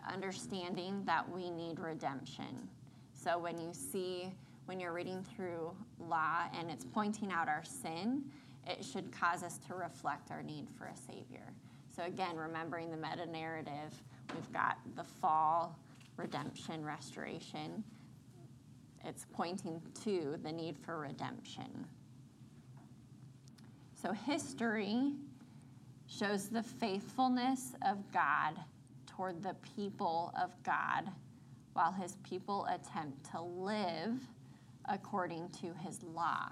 [0.08, 2.68] understanding that we need redemption.
[3.12, 4.32] So, when you see,
[4.66, 8.22] when you're reading through law and it's pointing out our sin,
[8.66, 11.52] it should cause us to reflect our need for a Savior.
[11.94, 14.02] So, again, remembering the meta narrative,
[14.34, 15.78] we've got the fall,
[16.16, 17.84] redemption, restoration
[19.04, 21.86] it's pointing to the need for redemption.
[24.00, 25.12] So, history
[26.06, 28.54] shows the faithfulness of God
[29.06, 31.10] toward the people of God
[31.72, 34.20] while his people attempt to live
[34.88, 36.48] according to his law.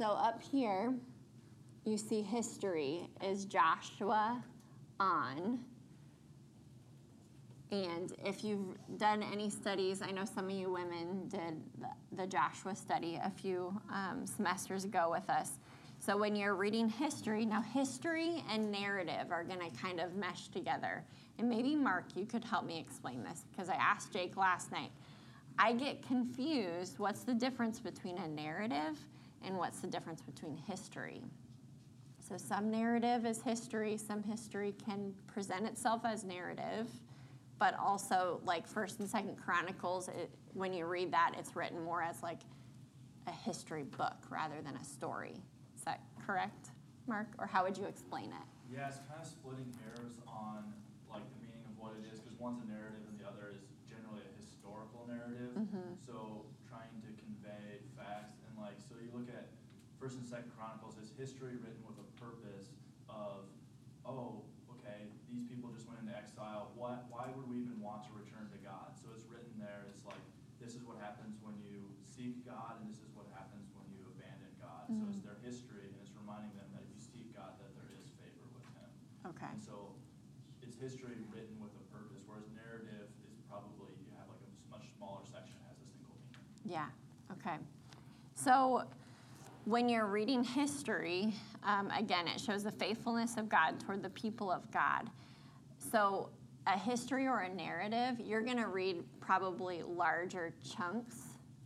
[0.00, 0.94] So, up here,
[1.84, 4.42] you see history is Joshua
[4.98, 5.58] on.
[7.70, 11.60] And if you've done any studies, I know some of you women did
[12.16, 15.58] the Joshua study a few um, semesters ago with us.
[15.98, 20.48] So when you're reading history, now history and narrative are going to kind of mesh
[20.48, 21.04] together.
[21.38, 24.92] And maybe, Mark, you could help me explain this because I asked Jake last night.
[25.58, 28.96] I get confused what's the difference between a narrative
[29.44, 31.22] and what's the difference between history?
[32.28, 36.88] So some narrative is history, some history can present itself as narrative
[37.58, 42.02] but also like first and second chronicles it, when you read that it's written more
[42.02, 42.40] as like
[43.26, 45.34] a history book rather than a story
[45.76, 46.70] is that correct
[47.06, 48.46] Mark, or how would you explain it?
[48.72, 50.62] Yeah, it's kind of splitting hairs on
[51.10, 53.60] like the meaning of what it is, because one's a narrative and the other is
[53.84, 55.50] generally a historical narrative.
[55.58, 55.98] Mhm.
[56.06, 59.50] So trying to convey facts and like, so you look at
[60.00, 62.72] First and Second Chronicles, is history written with a purpose
[63.12, 63.44] of,
[64.08, 66.72] oh, okay, these people just went into exile.
[66.72, 67.04] What?
[67.12, 68.96] Why would we even want to return to God?
[68.96, 69.84] So it's written there.
[69.92, 70.24] It's like
[70.56, 74.00] this is what happens when you seek God, and this is what happens when you
[74.16, 74.88] abandon God.
[74.88, 75.28] So it's Mhm.
[75.28, 78.48] their history, and it's reminding them that if you seek God, that there is favor
[78.56, 78.90] with Him.
[79.36, 79.52] Okay.
[79.52, 79.92] And so
[80.64, 84.88] it's history written with a purpose, whereas narrative is probably, you have like a much
[84.96, 86.72] smaller section has a single meaning.
[86.72, 86.88] Yeah,
[87.36, 87.60] okay.
[88.32, 88.88] So
[89.70, 94.50] when you're reading history, um, again, it shows the faithfulness of God toward the people
[94.50, 95.08] of God.
[95.92, 96.30] So
[96.66, 101.18] a history or a narrative, you're going to read probably larger chunks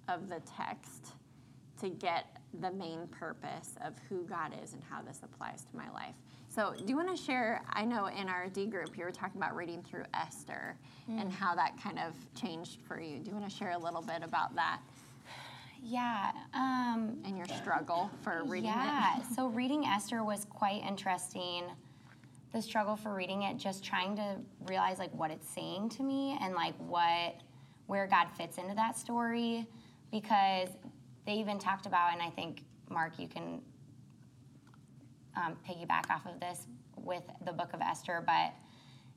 [0.09, 1.13] of the text
[1.81, 2.27] to get
[2.61, 6.15] the main purpose of who God is and how this applies to my life.
[6.49, 7.63] So, do you want to share?
[7.71, 10.77] I know in our D group you were talking about reading through Esther
[11.09, 13.19] and how that kind of changed for you.
[13.19, 14.81] Do you want to share a little bit about that
[15.87, 16.33] Yeah.
[16.55, 19.19] Um, and your struggle for reading yeah.
[19.19, 19.25] it?
[19.37, 21.65] so reading Esther was quite interesting.
[22.53, 26.39] The struggle for reading it, just trying to realize like what it's saying to me
[26.41, 27.37] and like what
[27.87, 29.67] where God fits into that story,
[30.11, 30.71] because
[31.27, 33.61] they even talked about, and I think Mark, you can
[35.37, 36.67] um, piggyback off of this
[36.97, 38.55] with the book of Esther, but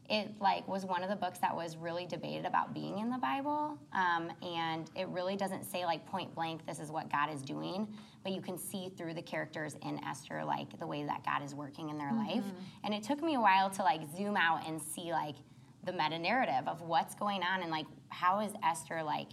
[0.10, 3.18] it like was one of the books that was really debated about being in the
[3.18, 7.42] Bible, um, and it really doesn't say like point blank this is what God is
[7.42, 7.88] doing,
[8.24, 11.54] but you can see through the characters in Esther like the way that God is
[11.54, 12.44] working in their life,
[12.84, 15.36] and it took me a while to like zoom out and see like
[15.84, 19.30] the meta narrative of what's going on and like how is Esther like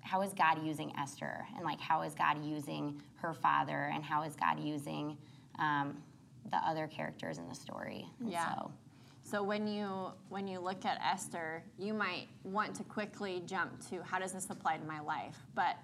[0.00, 4.22] how is God using Esther and like how is God using her father and how
[4.22, 5.16] is God using
[5.58, 5.96] um,
[6.50, 8.06] the other characters in the story.
[8.20, 8.54] And Yeah.
[8.54, 8.72] So,
[9.24, 14.02] So when you when you look at Esther, you might want to quickly jump to
[14.02, 15.36] how does this apply to my life?
[15.54, 15.76] But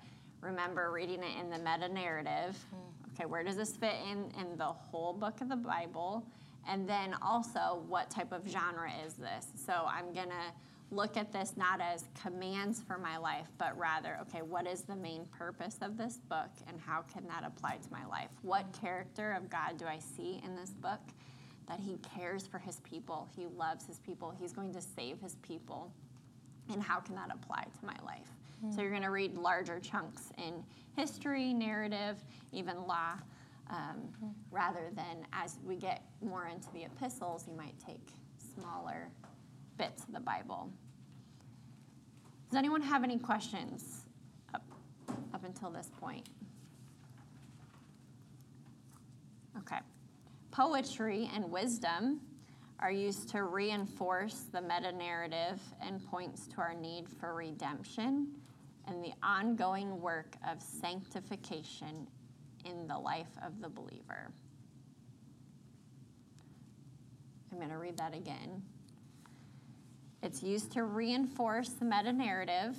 [0.43, 2.57] remember reading it in the meta narrative.
[2.57, 3.15] Mm-hmm.
[3.15, 6.25] Okay, where does this fit in in the whole book of the Bible?
[6.69, 9.47] And then also what type of genre is this?
[9.67, 10.53] So I'm going to
[10.91, 14.97] look at this not as commands for my life, but rather, okay, what is the
[14.97, 18.31] main purpose of this book and how can that apply to my life?
[18.43, 21.01] What character of God do I see in this book?
[21.71, 25.37] That he cares for his people, he loves his people, he's going to save his
[25.37, 25.93] people.
[26.73, 28.29] And how can that apply to my life?
[28.75, 30.63] So you're going to read larger chunks in
[30.95, 33.15] history, narrative, even law,
[33.71, 34.09] um,
[34.51, 38.07] rather than as we get more into the epistles, you might take
[38.55, 39.09] smaller
[39.79, 40.71] bits of the Bible.
[42.51, 44.03] Does anyone have any questions
[44.53, 44.65] up,
[45.33, 46.29] up until this point?
[49.59, 49.79] Okay.
[50.51, 52.21] Poetry and wisdom
[52.81, 58.29] are used to reinforce the meta narrative and points to our need for redemption
[58.89, 62.09] and the ongoing work of sanctification
[62.65, 64.33] in the life of the believer.
[67.53, 68.63] I'm going to read that again.
[70.23, 72.77] It's used to reinforce the meta narrative.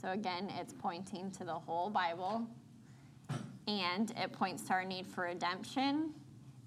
[0.00, 2.46] So, again, it's pointing to the whole Bible.
[3.66, 6.14] And it points to our need for redemption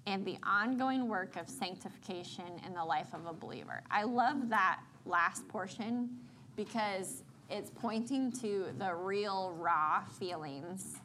[0.06, 3.82] and the ongoing work of sanctification in the life of a believer.
[3.90, 6.10] I love that last portion
[6.54, 10.96] because it's pointing to the real raw feelings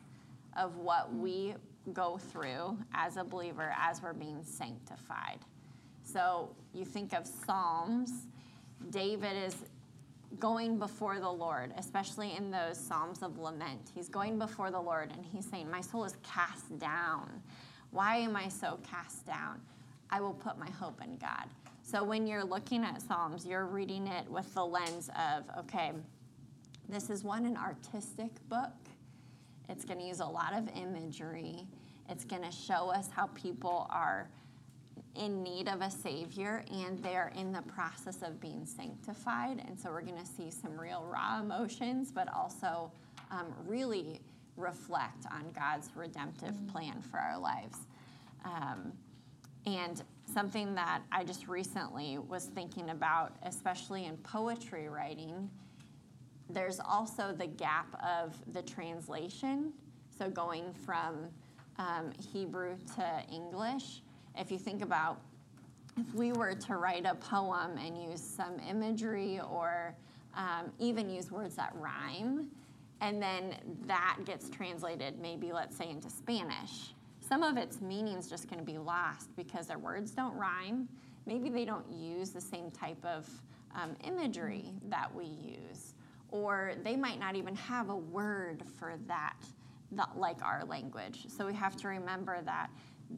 [0.58, 1.56] of what we
[1.94, 5.40] go through as a believer as we're being sanctified.
[6.04, 8.28] So you think of Psalms,
[8.90, 9.56] David is
[10.40, 13.92] going before the Lord, especially in those Psalms of lament.
[13.94, 17.42] He's going before the Lord and he's saying, My soul is cast down.
[17.92, 19.62] Why am I so cast down?
[20.10, 21.46] I will put my hope in God.
[21.84, 25.92] So when you're looking at Psalms, you're reading it with the lens of, okay,
[26.88, 28.72] this is one, an artistic book.
[29.70, 31.66] It's going to use a lot of imagery.
[32.10, 34.30] It's going to show us how people are
[35.16, 39.64] in need of a savior and they're in the process of being sanctified.
[39.68, 42.92] And so we're going to see some real raw emotions, but also
[43.32, 44.22] um, really
[44.58, 47.78] reflect on God's redemptive plan for our lives.
[48.44, 48.92] Um,
[49.66, 55.50] and something that I just recently was thinking about, especially in poetry writing,
[56.50, 59.74] there's also the gap of the translation.
[60.18, 61.28] So going from
[61.78, 64.02] um, Hebrew to English,
[64.38, 65.22] if you think about
[65.98, 69.96] if we were to write a poem and use some imagery or
[70.36, 72.48] um, even use words that rhyme,
[73.02, 73.56] and then
[73.88, 76.94] that gets translated maybe, let's say, into Spanish.
[77.28, 80.90] some of its meaning's just going to be lost because their words don't rhyme.
[81.26, 83.30] Maybe they don't use the same type of
[83.74, 85.94] um, imagery that we use,
[86.30, 89.38] or they might not even have a word for that,
[89.94, 91.26] that like our language.
[91.30, 92.70] So we have to remember that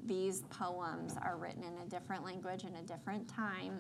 [0.06, 3.80] these poems are written in a different language in a different time.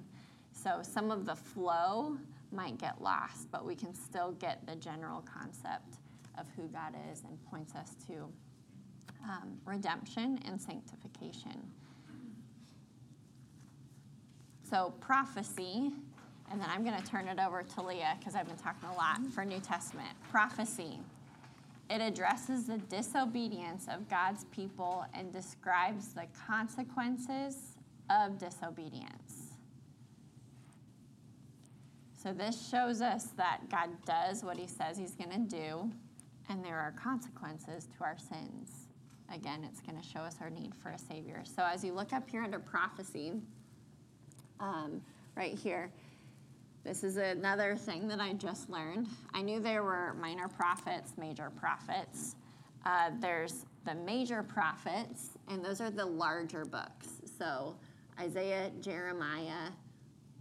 [0.51, 2.17] So some of the flow
[2.53, 5.97] might get lost, but we can still get the general concept
[6.37, 8.27] of who God is and points us to
[9.23, 11.71] um, redemption and sanctification.
[14.69, 15.91] So, prophecy,
[16.51, 18.95] and then I'm going to turn it over to Leah because I've been talking a
[18.95, 20.09] lot for New Testament.
[20.29, 20.99] Prophecy.
[21.89, 27.77] It addresses the disobedience of God's people and describes the consequences
[28.09, 29.22] of disobedience.
[32.23, 35.91] So, this shows us that God does what He says He's going to do,
[36.47, 38.87] and there are consequences to our sins.
[39.33, 41.43] Again, it's going to show us our need for a Savior.
[41.43, 43.33] So, as you look up here under prophecy,
[44.61, 45.01] um,
[45.35, 45.91] right here,
[46.85, 49.09] this is another thing that I just learned.
[49.33, 52.37] I knew there were minor prophets, major prophets.
[52.85, 57.21] Uh, there's the major prophets, and those are the larger books.
[57.37, 57.75] So,
[58.17, 59.71] Isaiah, Jeremiah,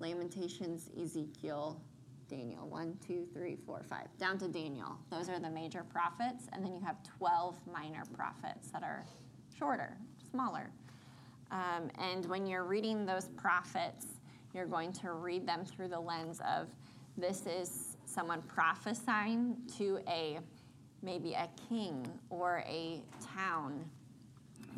[0.00, 1.80] Lamentations, Ezekiel,
[2.28, 2.66] Daniel.
[2.68, 4.06] One, two, three, four, five.
[4.18, 4.98] Down to Daniel.
[5.10, 6.46] Those are the major prophets.
[6.52, 9.04] And then you have 12 minor prophets that are
[9.56, 9.96] shorter,
[10.30, 10.70] smaller.
[11.50, 14.06] Um, and when you're reading those prophets,
[14.54, 16.68] you're going to read them through the lens of
[17.16, 20.38] this is someone prophesying to a
[21.02, 23.02] maybe a king or a
[23.34, 23.84] town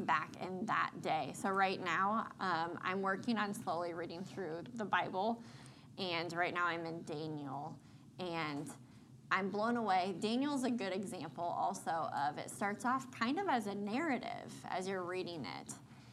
[0.00, 1.32] back in that day.
[1.34, 5.40] So, right now, um, I'm working on slowly reading through the Bible,
[5.98, 7.76] and right now I'm in Daniel,
[8.18, 8.70] and
[9.30, 10.14] I'm blown away.
[10.20, 14.86] Daniel's a good example also of it starts off kind of as a narrative as
[14.86, 15.72] you're reading it.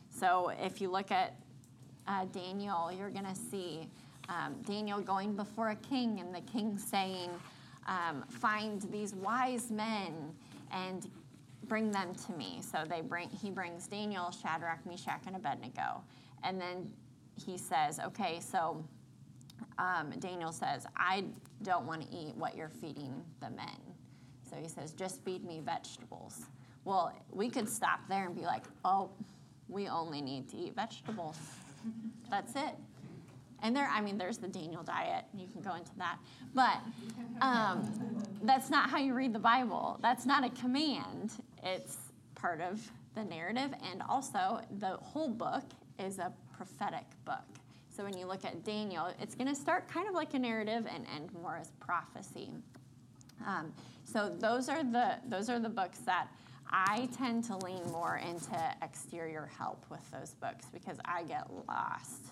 [0.09, 1.35] So, if you look at
[2.07, 3.87] uh, Daniel, you're going to see
[4.29, 7.29] um, Daniel going before a king, and the king saying,
[7.87, 10.33] um, "Find these wise men
[10.71, 11.09] and
[11.71, 13.29] bring them to me." So they bring.
[13.29, 16.03] He brings Daniel, Shadrach, Meshach, and Abednego,
[16.43, 16.91] and then
[17.45, 18.83] he says, "Okay, so."
[19.77, 21.23] Um, Daniel says, "I
[21.61, 23.79] don't want to eat what you're feeding the men."
[24.49, 26.35] So he says, "Just feed me vegetables."
[26.83, 29.11] Well, we could stop there and be like, "Oh,
[29.69, 31.37] we only need to eat vegetables."
[32.29, 32.75] That's it.
[33.63, 35.25] And there, I mean, there's the Daniel diet.
[35.37, 36.17] You can go into that.
[36.53, 36.77] But
[37.41, 37.77] um,
[38.43, 39.99] that's not how you read the Bible.
[40.01, 41.31] That's not a command,
[41.63, 41.97] it's
[42.35, 42.81] part of
[43.15, 43.71] the narrative.
[43.91, 45.63] And also, the whole book
[45.99, 47.43] is a prophetic book.
[47.95, 50.87] So when you look at Daniel, it's going to start kind of like a narrative
[50.93, 52.51] and end more as prophecy.
[53.45, 53.73] Um,
[54.05, 56.27] so those are the those are the books that
[56.69, 62.27] I tend to lean more into exterior help with those books because I get lost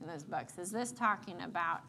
[0.00, 0.58] in those books.
[0.58, 1.82] Is this talking about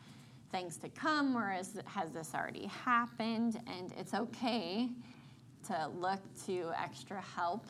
[0.52, 3.60] things to come or is, has this already happened?
[3.68, 4.90] And it's okay
[5.68, 7.66] to look to extra help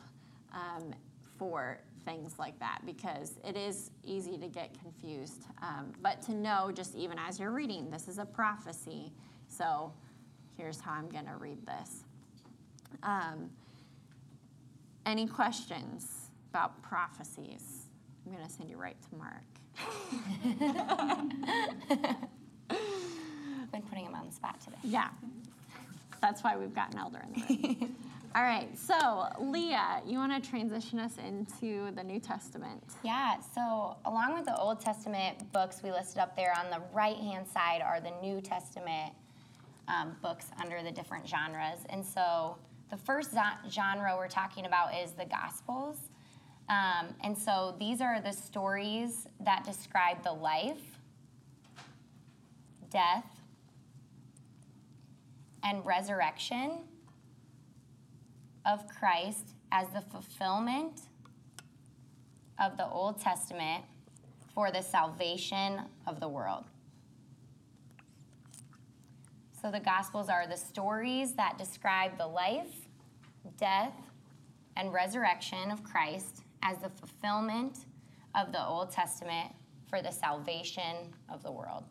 [0.52, 0.94] um,
[1.38, 5.44] for things like that because it is easy to get confused.
[5.62, 9.12] Um, but to know, just even as you're reading, this is a prophecy.
[9.48, 9.92] So
[10.56, 12.04] here's how I'm going to read this.
[13.02, 13.50] Um,
[15.06, 17.86] any questions about prophecies?
[18.26, 19.42] I'm going to send you right to Mark.
[23.72, 24.76] Been putting him on the spot today.
[24.82, 25.08] Yeah.
[26.24, 27.96] That's why we've got an elder in the room.
[28.34, 32.82] All right, so Leah, you want to transition us into the New Testament?
[33.02, 37.18] Yeah, so along with the Old Testament books we listed up there, on the right
[37.18, 39.12] hand side are the New Testament
[39.86, 41.80] um, books under the different genres.
[41.90, 42.56] And so
[42.90, 43.32] the first
[43.70, 45.98] genre we're talking about is the Gospels.
[46.70, 50.98] Um, and so these are the stories that describe the life,
[52.88, 53.43] death,
[55.64, 56.78] and resurrection
[58.64, 61.00] of Christ as the fulfillment
[62.62, 63.84] of the Old Testament
[64.54, 66.64] for the salvation of the world.
[69.60, 72.86] So the Gospels are the stories that describe the life,
[73.58, 73.94] death,
[74.76, 77.86] and resurrection of Christ as the fulfillment
[78.34, 79.52] of the Old Testament
[79.88, 81.84] for the salvation of the world.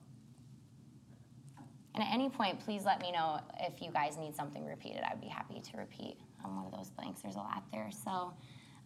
[1.96, 5.02] And at any point, please let me know if you guys need something repeated.
[5.10, 7.22] I'd be happy to repeat on one of those blanks.
[7.22, 7.89] There's a lot there.
[7.91, 8.34] So,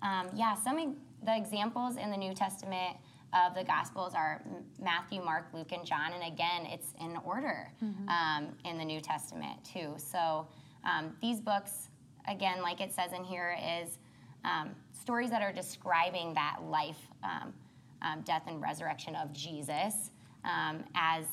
[0.01, 0.89] um, yeah, some of
[1.23, 2.97] the examples in the New Testament
[3.33, 4.41] of the Gospels are
[4.81, 6.11] Matthew, Mark, Luke, and John.
[6.13, 8.09] And again, it's in order mm-hmm.
[8.09, 9.93] um, in the New Testament, too.
[9.97, 10.47] So,
[10.83, 11.89] um, these books,
[12.27, 13.99] again, like it says in here, is
[14.43, 17.53] um, stories that are describing that life, um,
[18.01, 20.11] um, death, and resurrection of Jesus
[20.43, 21.25] um, as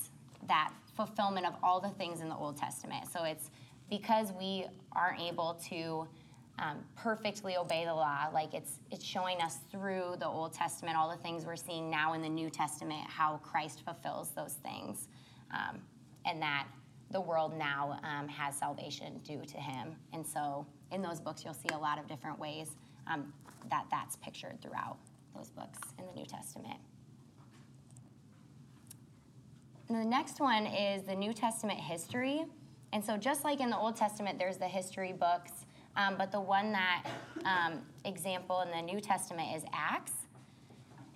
[0.48, 3.06] that fulfillment of all the things in the Old Testament.
[3.12, 3.50] So it's
[3.90, 6.06] because we aren't able to
[6.58, 11.10] um, perfectly obey the law, like it's it's showing us through the Old Testament all
[11.10, 15.08] the things we're seeing now in the New Testament, how Christ fulfills those things,
[15.52, 15.80] um,
[16.24, 16.66] and that
[17.10, 19.96] the world now um, has salvation due to Him.
[20.12, 22.76] And so in those books, you'll see a lot of different ways
[23.08, 23.32] um,
[23.68, 24.96] that that's pictured throughout
[25.36, 26.78] those books in the New Testament.
[29.88, 32.46] The next one is the New Testament history.
[32.94, 35.52] And so, just like in the Old Testament, there's the history books,
[35.96, 37.04] um, but the one that
[37.44, 40.12] um, example in the New Testament is Acts.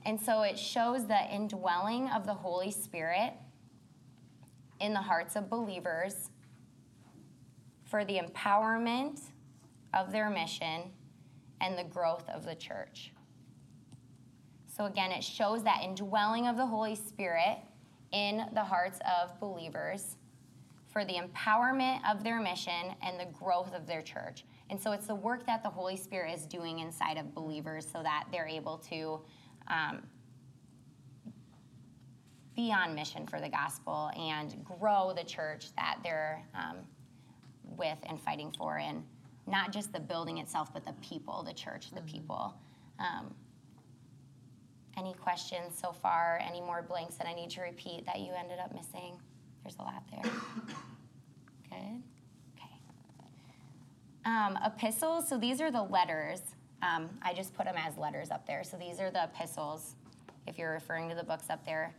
[0.05, 3.33] And so, it shows the indwelling of the Holy Spirit
[4.81, 6.31] in the hearts of believers
[7.87, 9.21] for the empowerment
[9.95, 10.91] of their mission
[11.63, 13.13] and the growth of the church.
[14.77, 17.59] So, again, it shows that indwelling of the Holy Spirit
[18.13, 20.17] in the hearts of believers
[20.89, 24.45] for the empowerment of their mission and the growth of their church.
[24.71, 28.03] And so it's the work that the Holy Spirit is doing inside of believers so
[28.03, 29.21] that they're able to
[29.69, 30.03] um,
[32.57, 36.79] be on mission for the gospel and grow the church that they're um,
[37.77, 38.79] with and fighting for.
[38.79, 39.05] And
[39.47, 42.55] not just the building itself, but the people, the church, the people.
[42.99, 43.35] Um,
[44.99, 46.41] any questions so far?
[46.47, 49.19] Any more blanks that I need to repeat that you ended up missing?
[49.63, 50.23] There's a lot there.
[51.71, 52.03] Good.
[52.57, 52.75] Okay.
[54.25, 56.41] Um, epistles, so these are the letters.
[56.83, 58.63] Um, I just put them as letters up there.
[58.65, 59.97] So these are the epistles,
[60.47, 61.95] if you're referring to the books up there.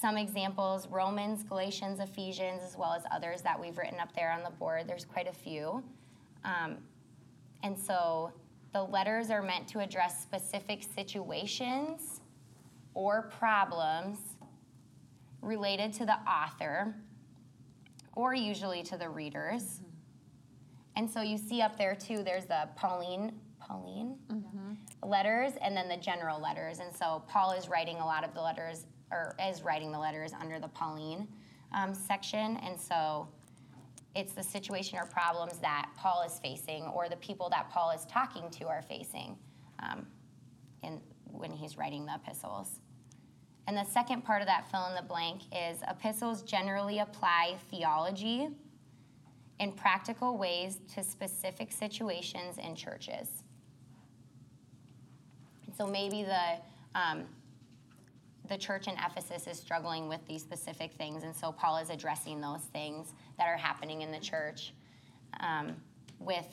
[0.00, 4.42] Some examples Romans, Galatians, Ephesians, as well as others that we've written up there on
[4.42, 4.88] the board.
[4.88, 5.82] There's quite a few.
[6.44, 6.78] Um,
[7.62, 8.32] and so
[8.72, 12.20] the letters are meant to address specific situations
[12.94, 14.18] or problems
[15.42, 16.94] related to the author
[18.14, 19.62] or usually to the readers.
[19.62, 19.90] Mm-hmm.
[20.96, 25.08] And so you see up there too, there's the Pauline, Pauline mm-hmm.
[25.08, 26.78] letters and then the general letters.
[26.78, 30.32] And so Paul is writing a lot of the letters, or is writing the letters
[30.40, 31.28] under the Pauline
[31.72, 32.56] um, section.
[32.58, 33.28] And so
[34.14, 38.04] it's the situation or problems that Paul is facing or the people that Paul is
[38.06, 39.36] talking to are facing
[39.80, 40.06] um,
[40.84, 41.00] in,
[41.32, 42.78] when he's writing the epistles.
[43.66, 48.48] And the second part of that fill in the blank is epistles generally apply theology
[49.58, 53.28] in practical ways to specific situations in churches.
[55.76, 56.60] So maybe the
[56.94, 57.24] um,
[58.48, 62.42] the church in Ephesus is struggling with these specific things, and so Paul is addressing
[62.42, 64.74] those things that are happening in the church
[65.40, 65.74] um,
[66.18, 66.46] with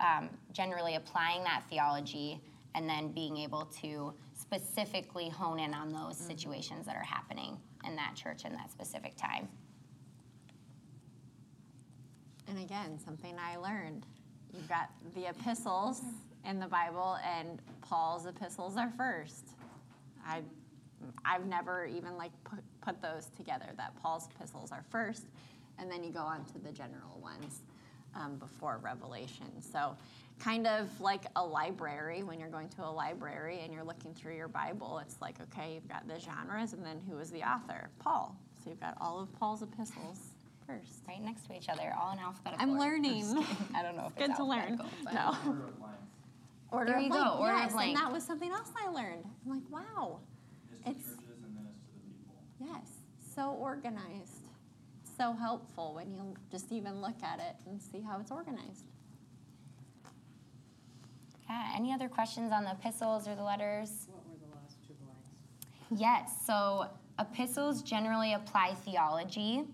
[0.00, 2.40] um, generally applying that theology
[2.74, 4.12] and then being able to
[4.48, 6.28] specifically hone in on those mm-hmm.
[6.28, 9.46] situations that are happening in that church in that specific time.
[12.48, 14.06] And again, something I learned.
[14.54, 16.00] You've got the epistles
[16.46, 19.50] in the Bible, and Paul's epistles are first.
[20.26, 20.40] I,
[21.26, 23.66] I've never even like put, put those together.
[23.76, 25.26] That Paul's epistles are first,
[25.78, 27.60] and then you go on to the general ones
[28.14, 29.46] um, before Revelation.
[29.72, 29.96] So
[30.38, 34.36] kind of like a library when you're going to a library and you're looking through
[34.36, 34.98] your Bible.
[35.00, 37.90] It's like, okay, you've got the genres, and then who is the author?
[37.98, 38.36] Paul.
[38.62, 40.18] So you've got all of Paul's epistles
[40.66, 41.02] first.
[41.08, 42.72] Right next to each other, all in alphabetical order.
[42.72, 43.46] I'm learning.
[43.74, 44.80] I don't know if Good to learn.
[45.04, 45.36] But No.
[45.46, 45.94] Order of lines.
[46.70, 47.24] Order There you blank.
[47.24, 47.88] go, order yes, blank.
[47.96, 49.24] and that was something else I learned.
[49.46, 50.20] I'm like, wow,
[50.70, 52.34] It's to It's- churches and then it's to the people.
[52.60, 52.88] yes,
[53.34, 54.37] so organized,
[55.18, 58.84] so helpful when you just even look at it and see how it's organized.
[61.50, 64.06] Yeah, any other questions on the epistles or the letters?
[64.10, 65.28] What were the last two blanks?
[66.00, 66.86] Yes, so
[67.18, 69.64] epistles generally apply theology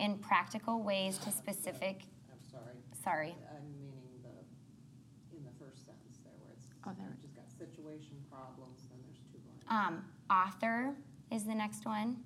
[0.00, 2.74] in practical ways to specific, I'm sorry,
[3.04, 7.16] sorry, I'm meaning the, in the first sentence there where it's, Oh, there.
[7.22, 9.64] just got situation, problems, then there's two blanks.
[9.68, 10.96] um, author
[11.30, 12.16] is the next one,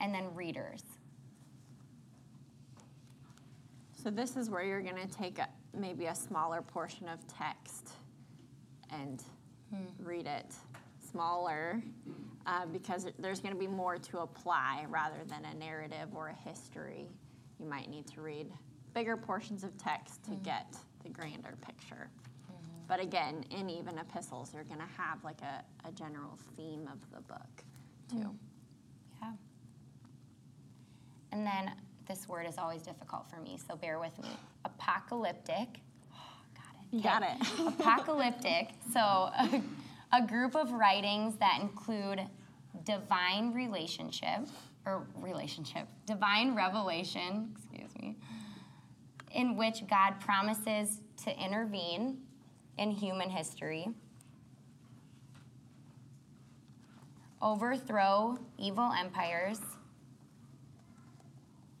[0.00, 0.82] and then readers.
[4.04, 7.92] So this is where you're going to take a, maybe a smaller portion of text
[8.90, 9.22] and
[9.70, 9.86] hmm.
[9.98, 10.52] read it
[11.10, 11.82] smaller
[12.44, 16.48] uh, because there's going to be more to apply rather than a narrative or a
[16.48, 17.06] history.
[17.58, 18.52] You might need to read
[18.92, 20.42] bigger portions of text to hmm.
[20.42, 22.10] get the grander picture.
[22.46, 22.56] Hmm.
[22.86, 27.00] But again, in even epistles, you're going to have like a, a general theme of
[27.10, 27.64] the book
[28.10, 28.34] too.
[29.22, 29.32] Yeah.
[31.32, 31.72] And then
[32.06, 34.28] this word is always difficult for me, so bear with me.
[34.64, 35.80] Apocalyptic.
[36.12, 37.38] Oh, got it.
[37.38, 37.80] Got it.
[37.80, 38.70] Apocalyptic.
[38.92, 39.62] So, a,
[40.12, 42.20] a group of writings that include
[42.84, 44.40] divine relationship
[44.86, 48.16] or relationship, divine revelation, excuse me,
[49.32, 52.18] in which God promises to intervene
[52.78, 53.88] in human history,
[57.40, 59.60] overthrow evil empires,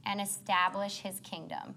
[0.06, 1.74] and establish his kingdom.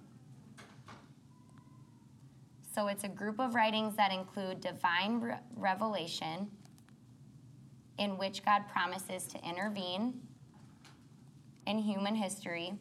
[2.73, 6.47] So it's a group of writings that include divine re- revelation
[7.97, 10.21] in which God promises to intervene
[11.65, 12.73] in human history,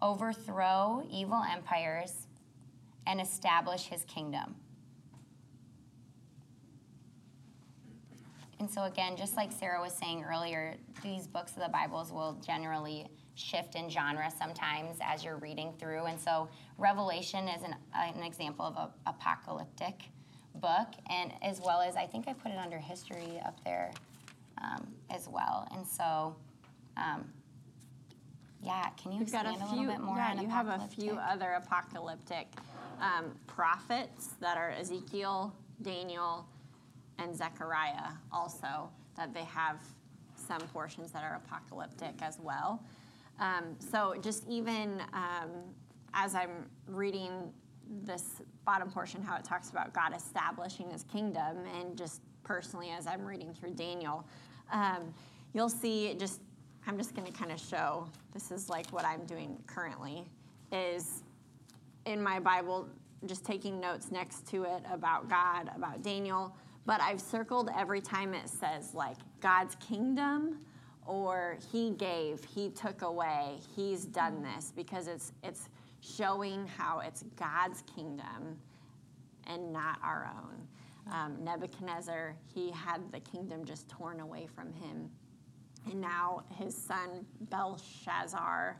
[0.00, 2.28] overthrow evil empires,
[3.06, 4.54] and establish his kingdom.
[8.60, 12.38] And so, again, just like Sarah was saying earlier, these books of the Bibles will
[12.46, 16.04] generally shift in genre sometimes as you're reading through.
[16.04, 19.94] And so, Revelation is an, an example of an apocalyptic
[20.56, 23.92] book, and as well as I think I put it under history up there
[24.60, 25.68] um, as well.
[25.74, 26.34] And so,
[26.96, 27.24] um,
[28.62, 29.78] yeah, can you got expand a a, few.
[29.78, 32.46] little bit more yeah, you have a few other apocalyptic
[33.00, 36.46] um, prophets that are Ezekiel, Daniel,
[37.18, 39.78] and Zechariah also that they have
[40.34, 42.82] some portions that are apocalyptic as well.
[43.40, 45.50] Um, so just even um,
[46.14, 47.52] as I'm reading
[48.04, 53.06] this bottom portion, how it talks about God establishing His kingdom, and just personally as
[53.06, 54.24] I'm reading through Daniel,
[54.72, 55.12] um,
[55.54, 56.40] you'll see just
[56.86, 60.24] I'm just going to kind of show this is like what I'm doing currently
[60.72, 61.22] is
[62.06, 62.88] in my Bible,
[63.26, 68.32] just taking notes next to it about God, about Daniel, but I've circled every time
[68.32, 70.60] it says like God's kingdom
[71.10, 75.68] or he gave, he took away, he's done this because it's it's
[76.00, 78.56] showing how it's God's kingdom
[79.48, 80.68] and not our own.
[81.12, 85.10] Um, Nebuchadnezzar, he had the kingdom just torn away from him.
[85.90, 88.78] And now his son Belshazzar,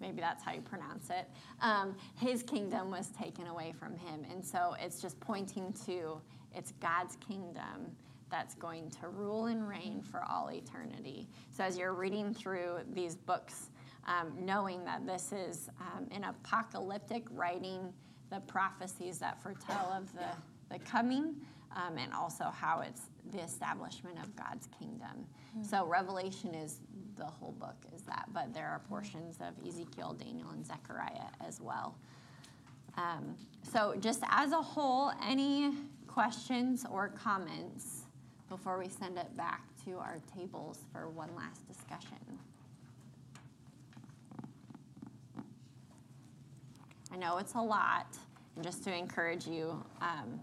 [0.00, 1.28] maybe that's how you pronounce it,
[1.60, 4.24] um, his kingdom was taken away from him.
[4.30, 6.20] And so it's just pointing to
[6.54, 7.96] it's God's kingdom
[8.32, 11.28] that's going to rule and reign for all eternity.
[11.50, 13.70] So as you're reading through these books,
[14.08, 17.92] um, knowing that this is um, an apocalyptic writing,
[18.30, 20.26] the prophecies that foretell of the,
[20.70, 21.36] the coming,
[21.76, 25.26] um, and also how it's the establishment of God's kingdom.
[25.62, 26.80] So Revelation is
[27.16, 31.60] the whole book is that, but there are portions of Ezekiel, Daniel, and Zechariah as
[31.60, 31.98] well.
[32.96, 35.72] Um, so just as a whole, any
[36.06, 38.01] questions or comments
[38.52, 42.18] before we send it back to our tables for one last discussion?
[47.10, 48.14] I know it's a lot,
[48.54, 50.38] and just to encourage you, um,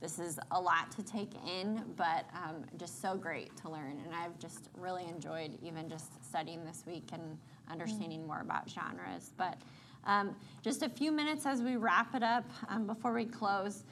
[0.00, 4.02] this is a lot to take in, but um, just so great to learn.
[4.04, 7.38] And I've just really enjoyed even just studying this week and
[7.70, 9.30] understanding more about genres.
[9.36, 9.56] But
[10.02, 13.84] um, just a few minutes as we wrap it up um, before we close.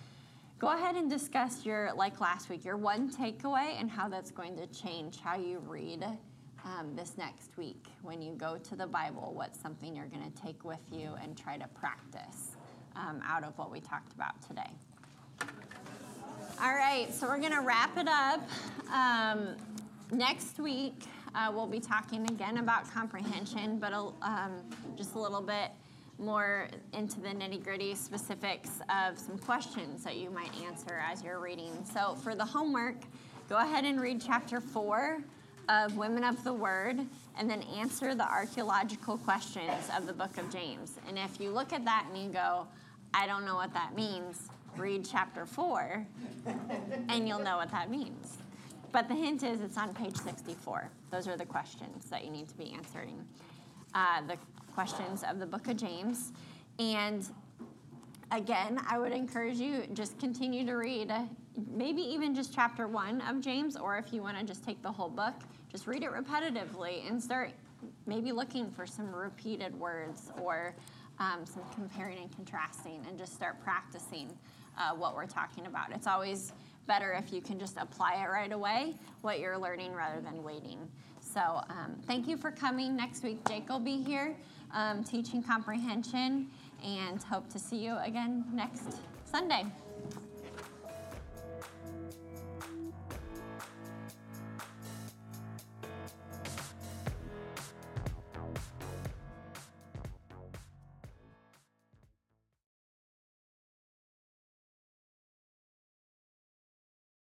[0.61, 4.57] Go ahead and discuss your, like last week, your one takeaway and how that's going
[4.57, 6.07] to change how you read
[6.65, 7.87] um, this next week.
[8.03, 11.37] When you go to the Bible, what's something you're going to take with you and
[11.37, 12.53] try to practice
[12.95, 14.71] um, out of what we talked about today?
[16.63, 18.49] All right, so we're going to wrap it up.
[18.93, 19.57] Um,
[20.13, 21.03] next week,
[21.35, 24.63] uh, we'll be talking again about comprehension, but um,
[24.97, 25.73] just a little bit
[26.19, 31.41] more into the nitty gritty specifics of some questions that you might answer as you're
[31.41, 31.73] reading.
[31.93, 32.97] So, for the homework,
[33.49, 35.23] go ahead and read chapter four
[35.69, 37.01] of Women of the Word
[37.39, 40.99] and then answer the archaeological questions of the book of James.
[41.09, 42.67] And if you look at that and you go,
[43.12, 46.07] I don't know what that means, read chapter four
[47.09, 48.39] and you'll know what that means.
[48.93, 50.89] But the hint is it's on page 64.
[51.11, 53.25] Those are the questions that you need to be answering.
[53.95, 54.36] Uh, the
[54.74, 56.32] questions of the book of James.
[56.80, 57.24] And
[58.32, 61.22] again, I would encourage you just continue to read, uh,
[61.70, 64.90] maybe even just chapter one of James, or if you want to just take the
[64.90, 65.34] whole book,
[65.70, 67.53] just read it repetitively and start
[68.05, 70.74] maybe looking for some repeated words or
[71.20, 74.28] um, some comparing and contrasting, and just start practicing
[74.76, 75.92] uh, what we're talking about.
[75.92, 76.53] It's always
[76.88, 80.88] better if you can just apply it right away, what you're learning, rather than waiting.
[81.35, 82.97] So um, thank you for coming.
[82.97, 84.37] Next week, Jake will be here
[84.72, 86.49] um, teaching comprehension,
[86.85, 89.66] and hope to see you again next Sunday.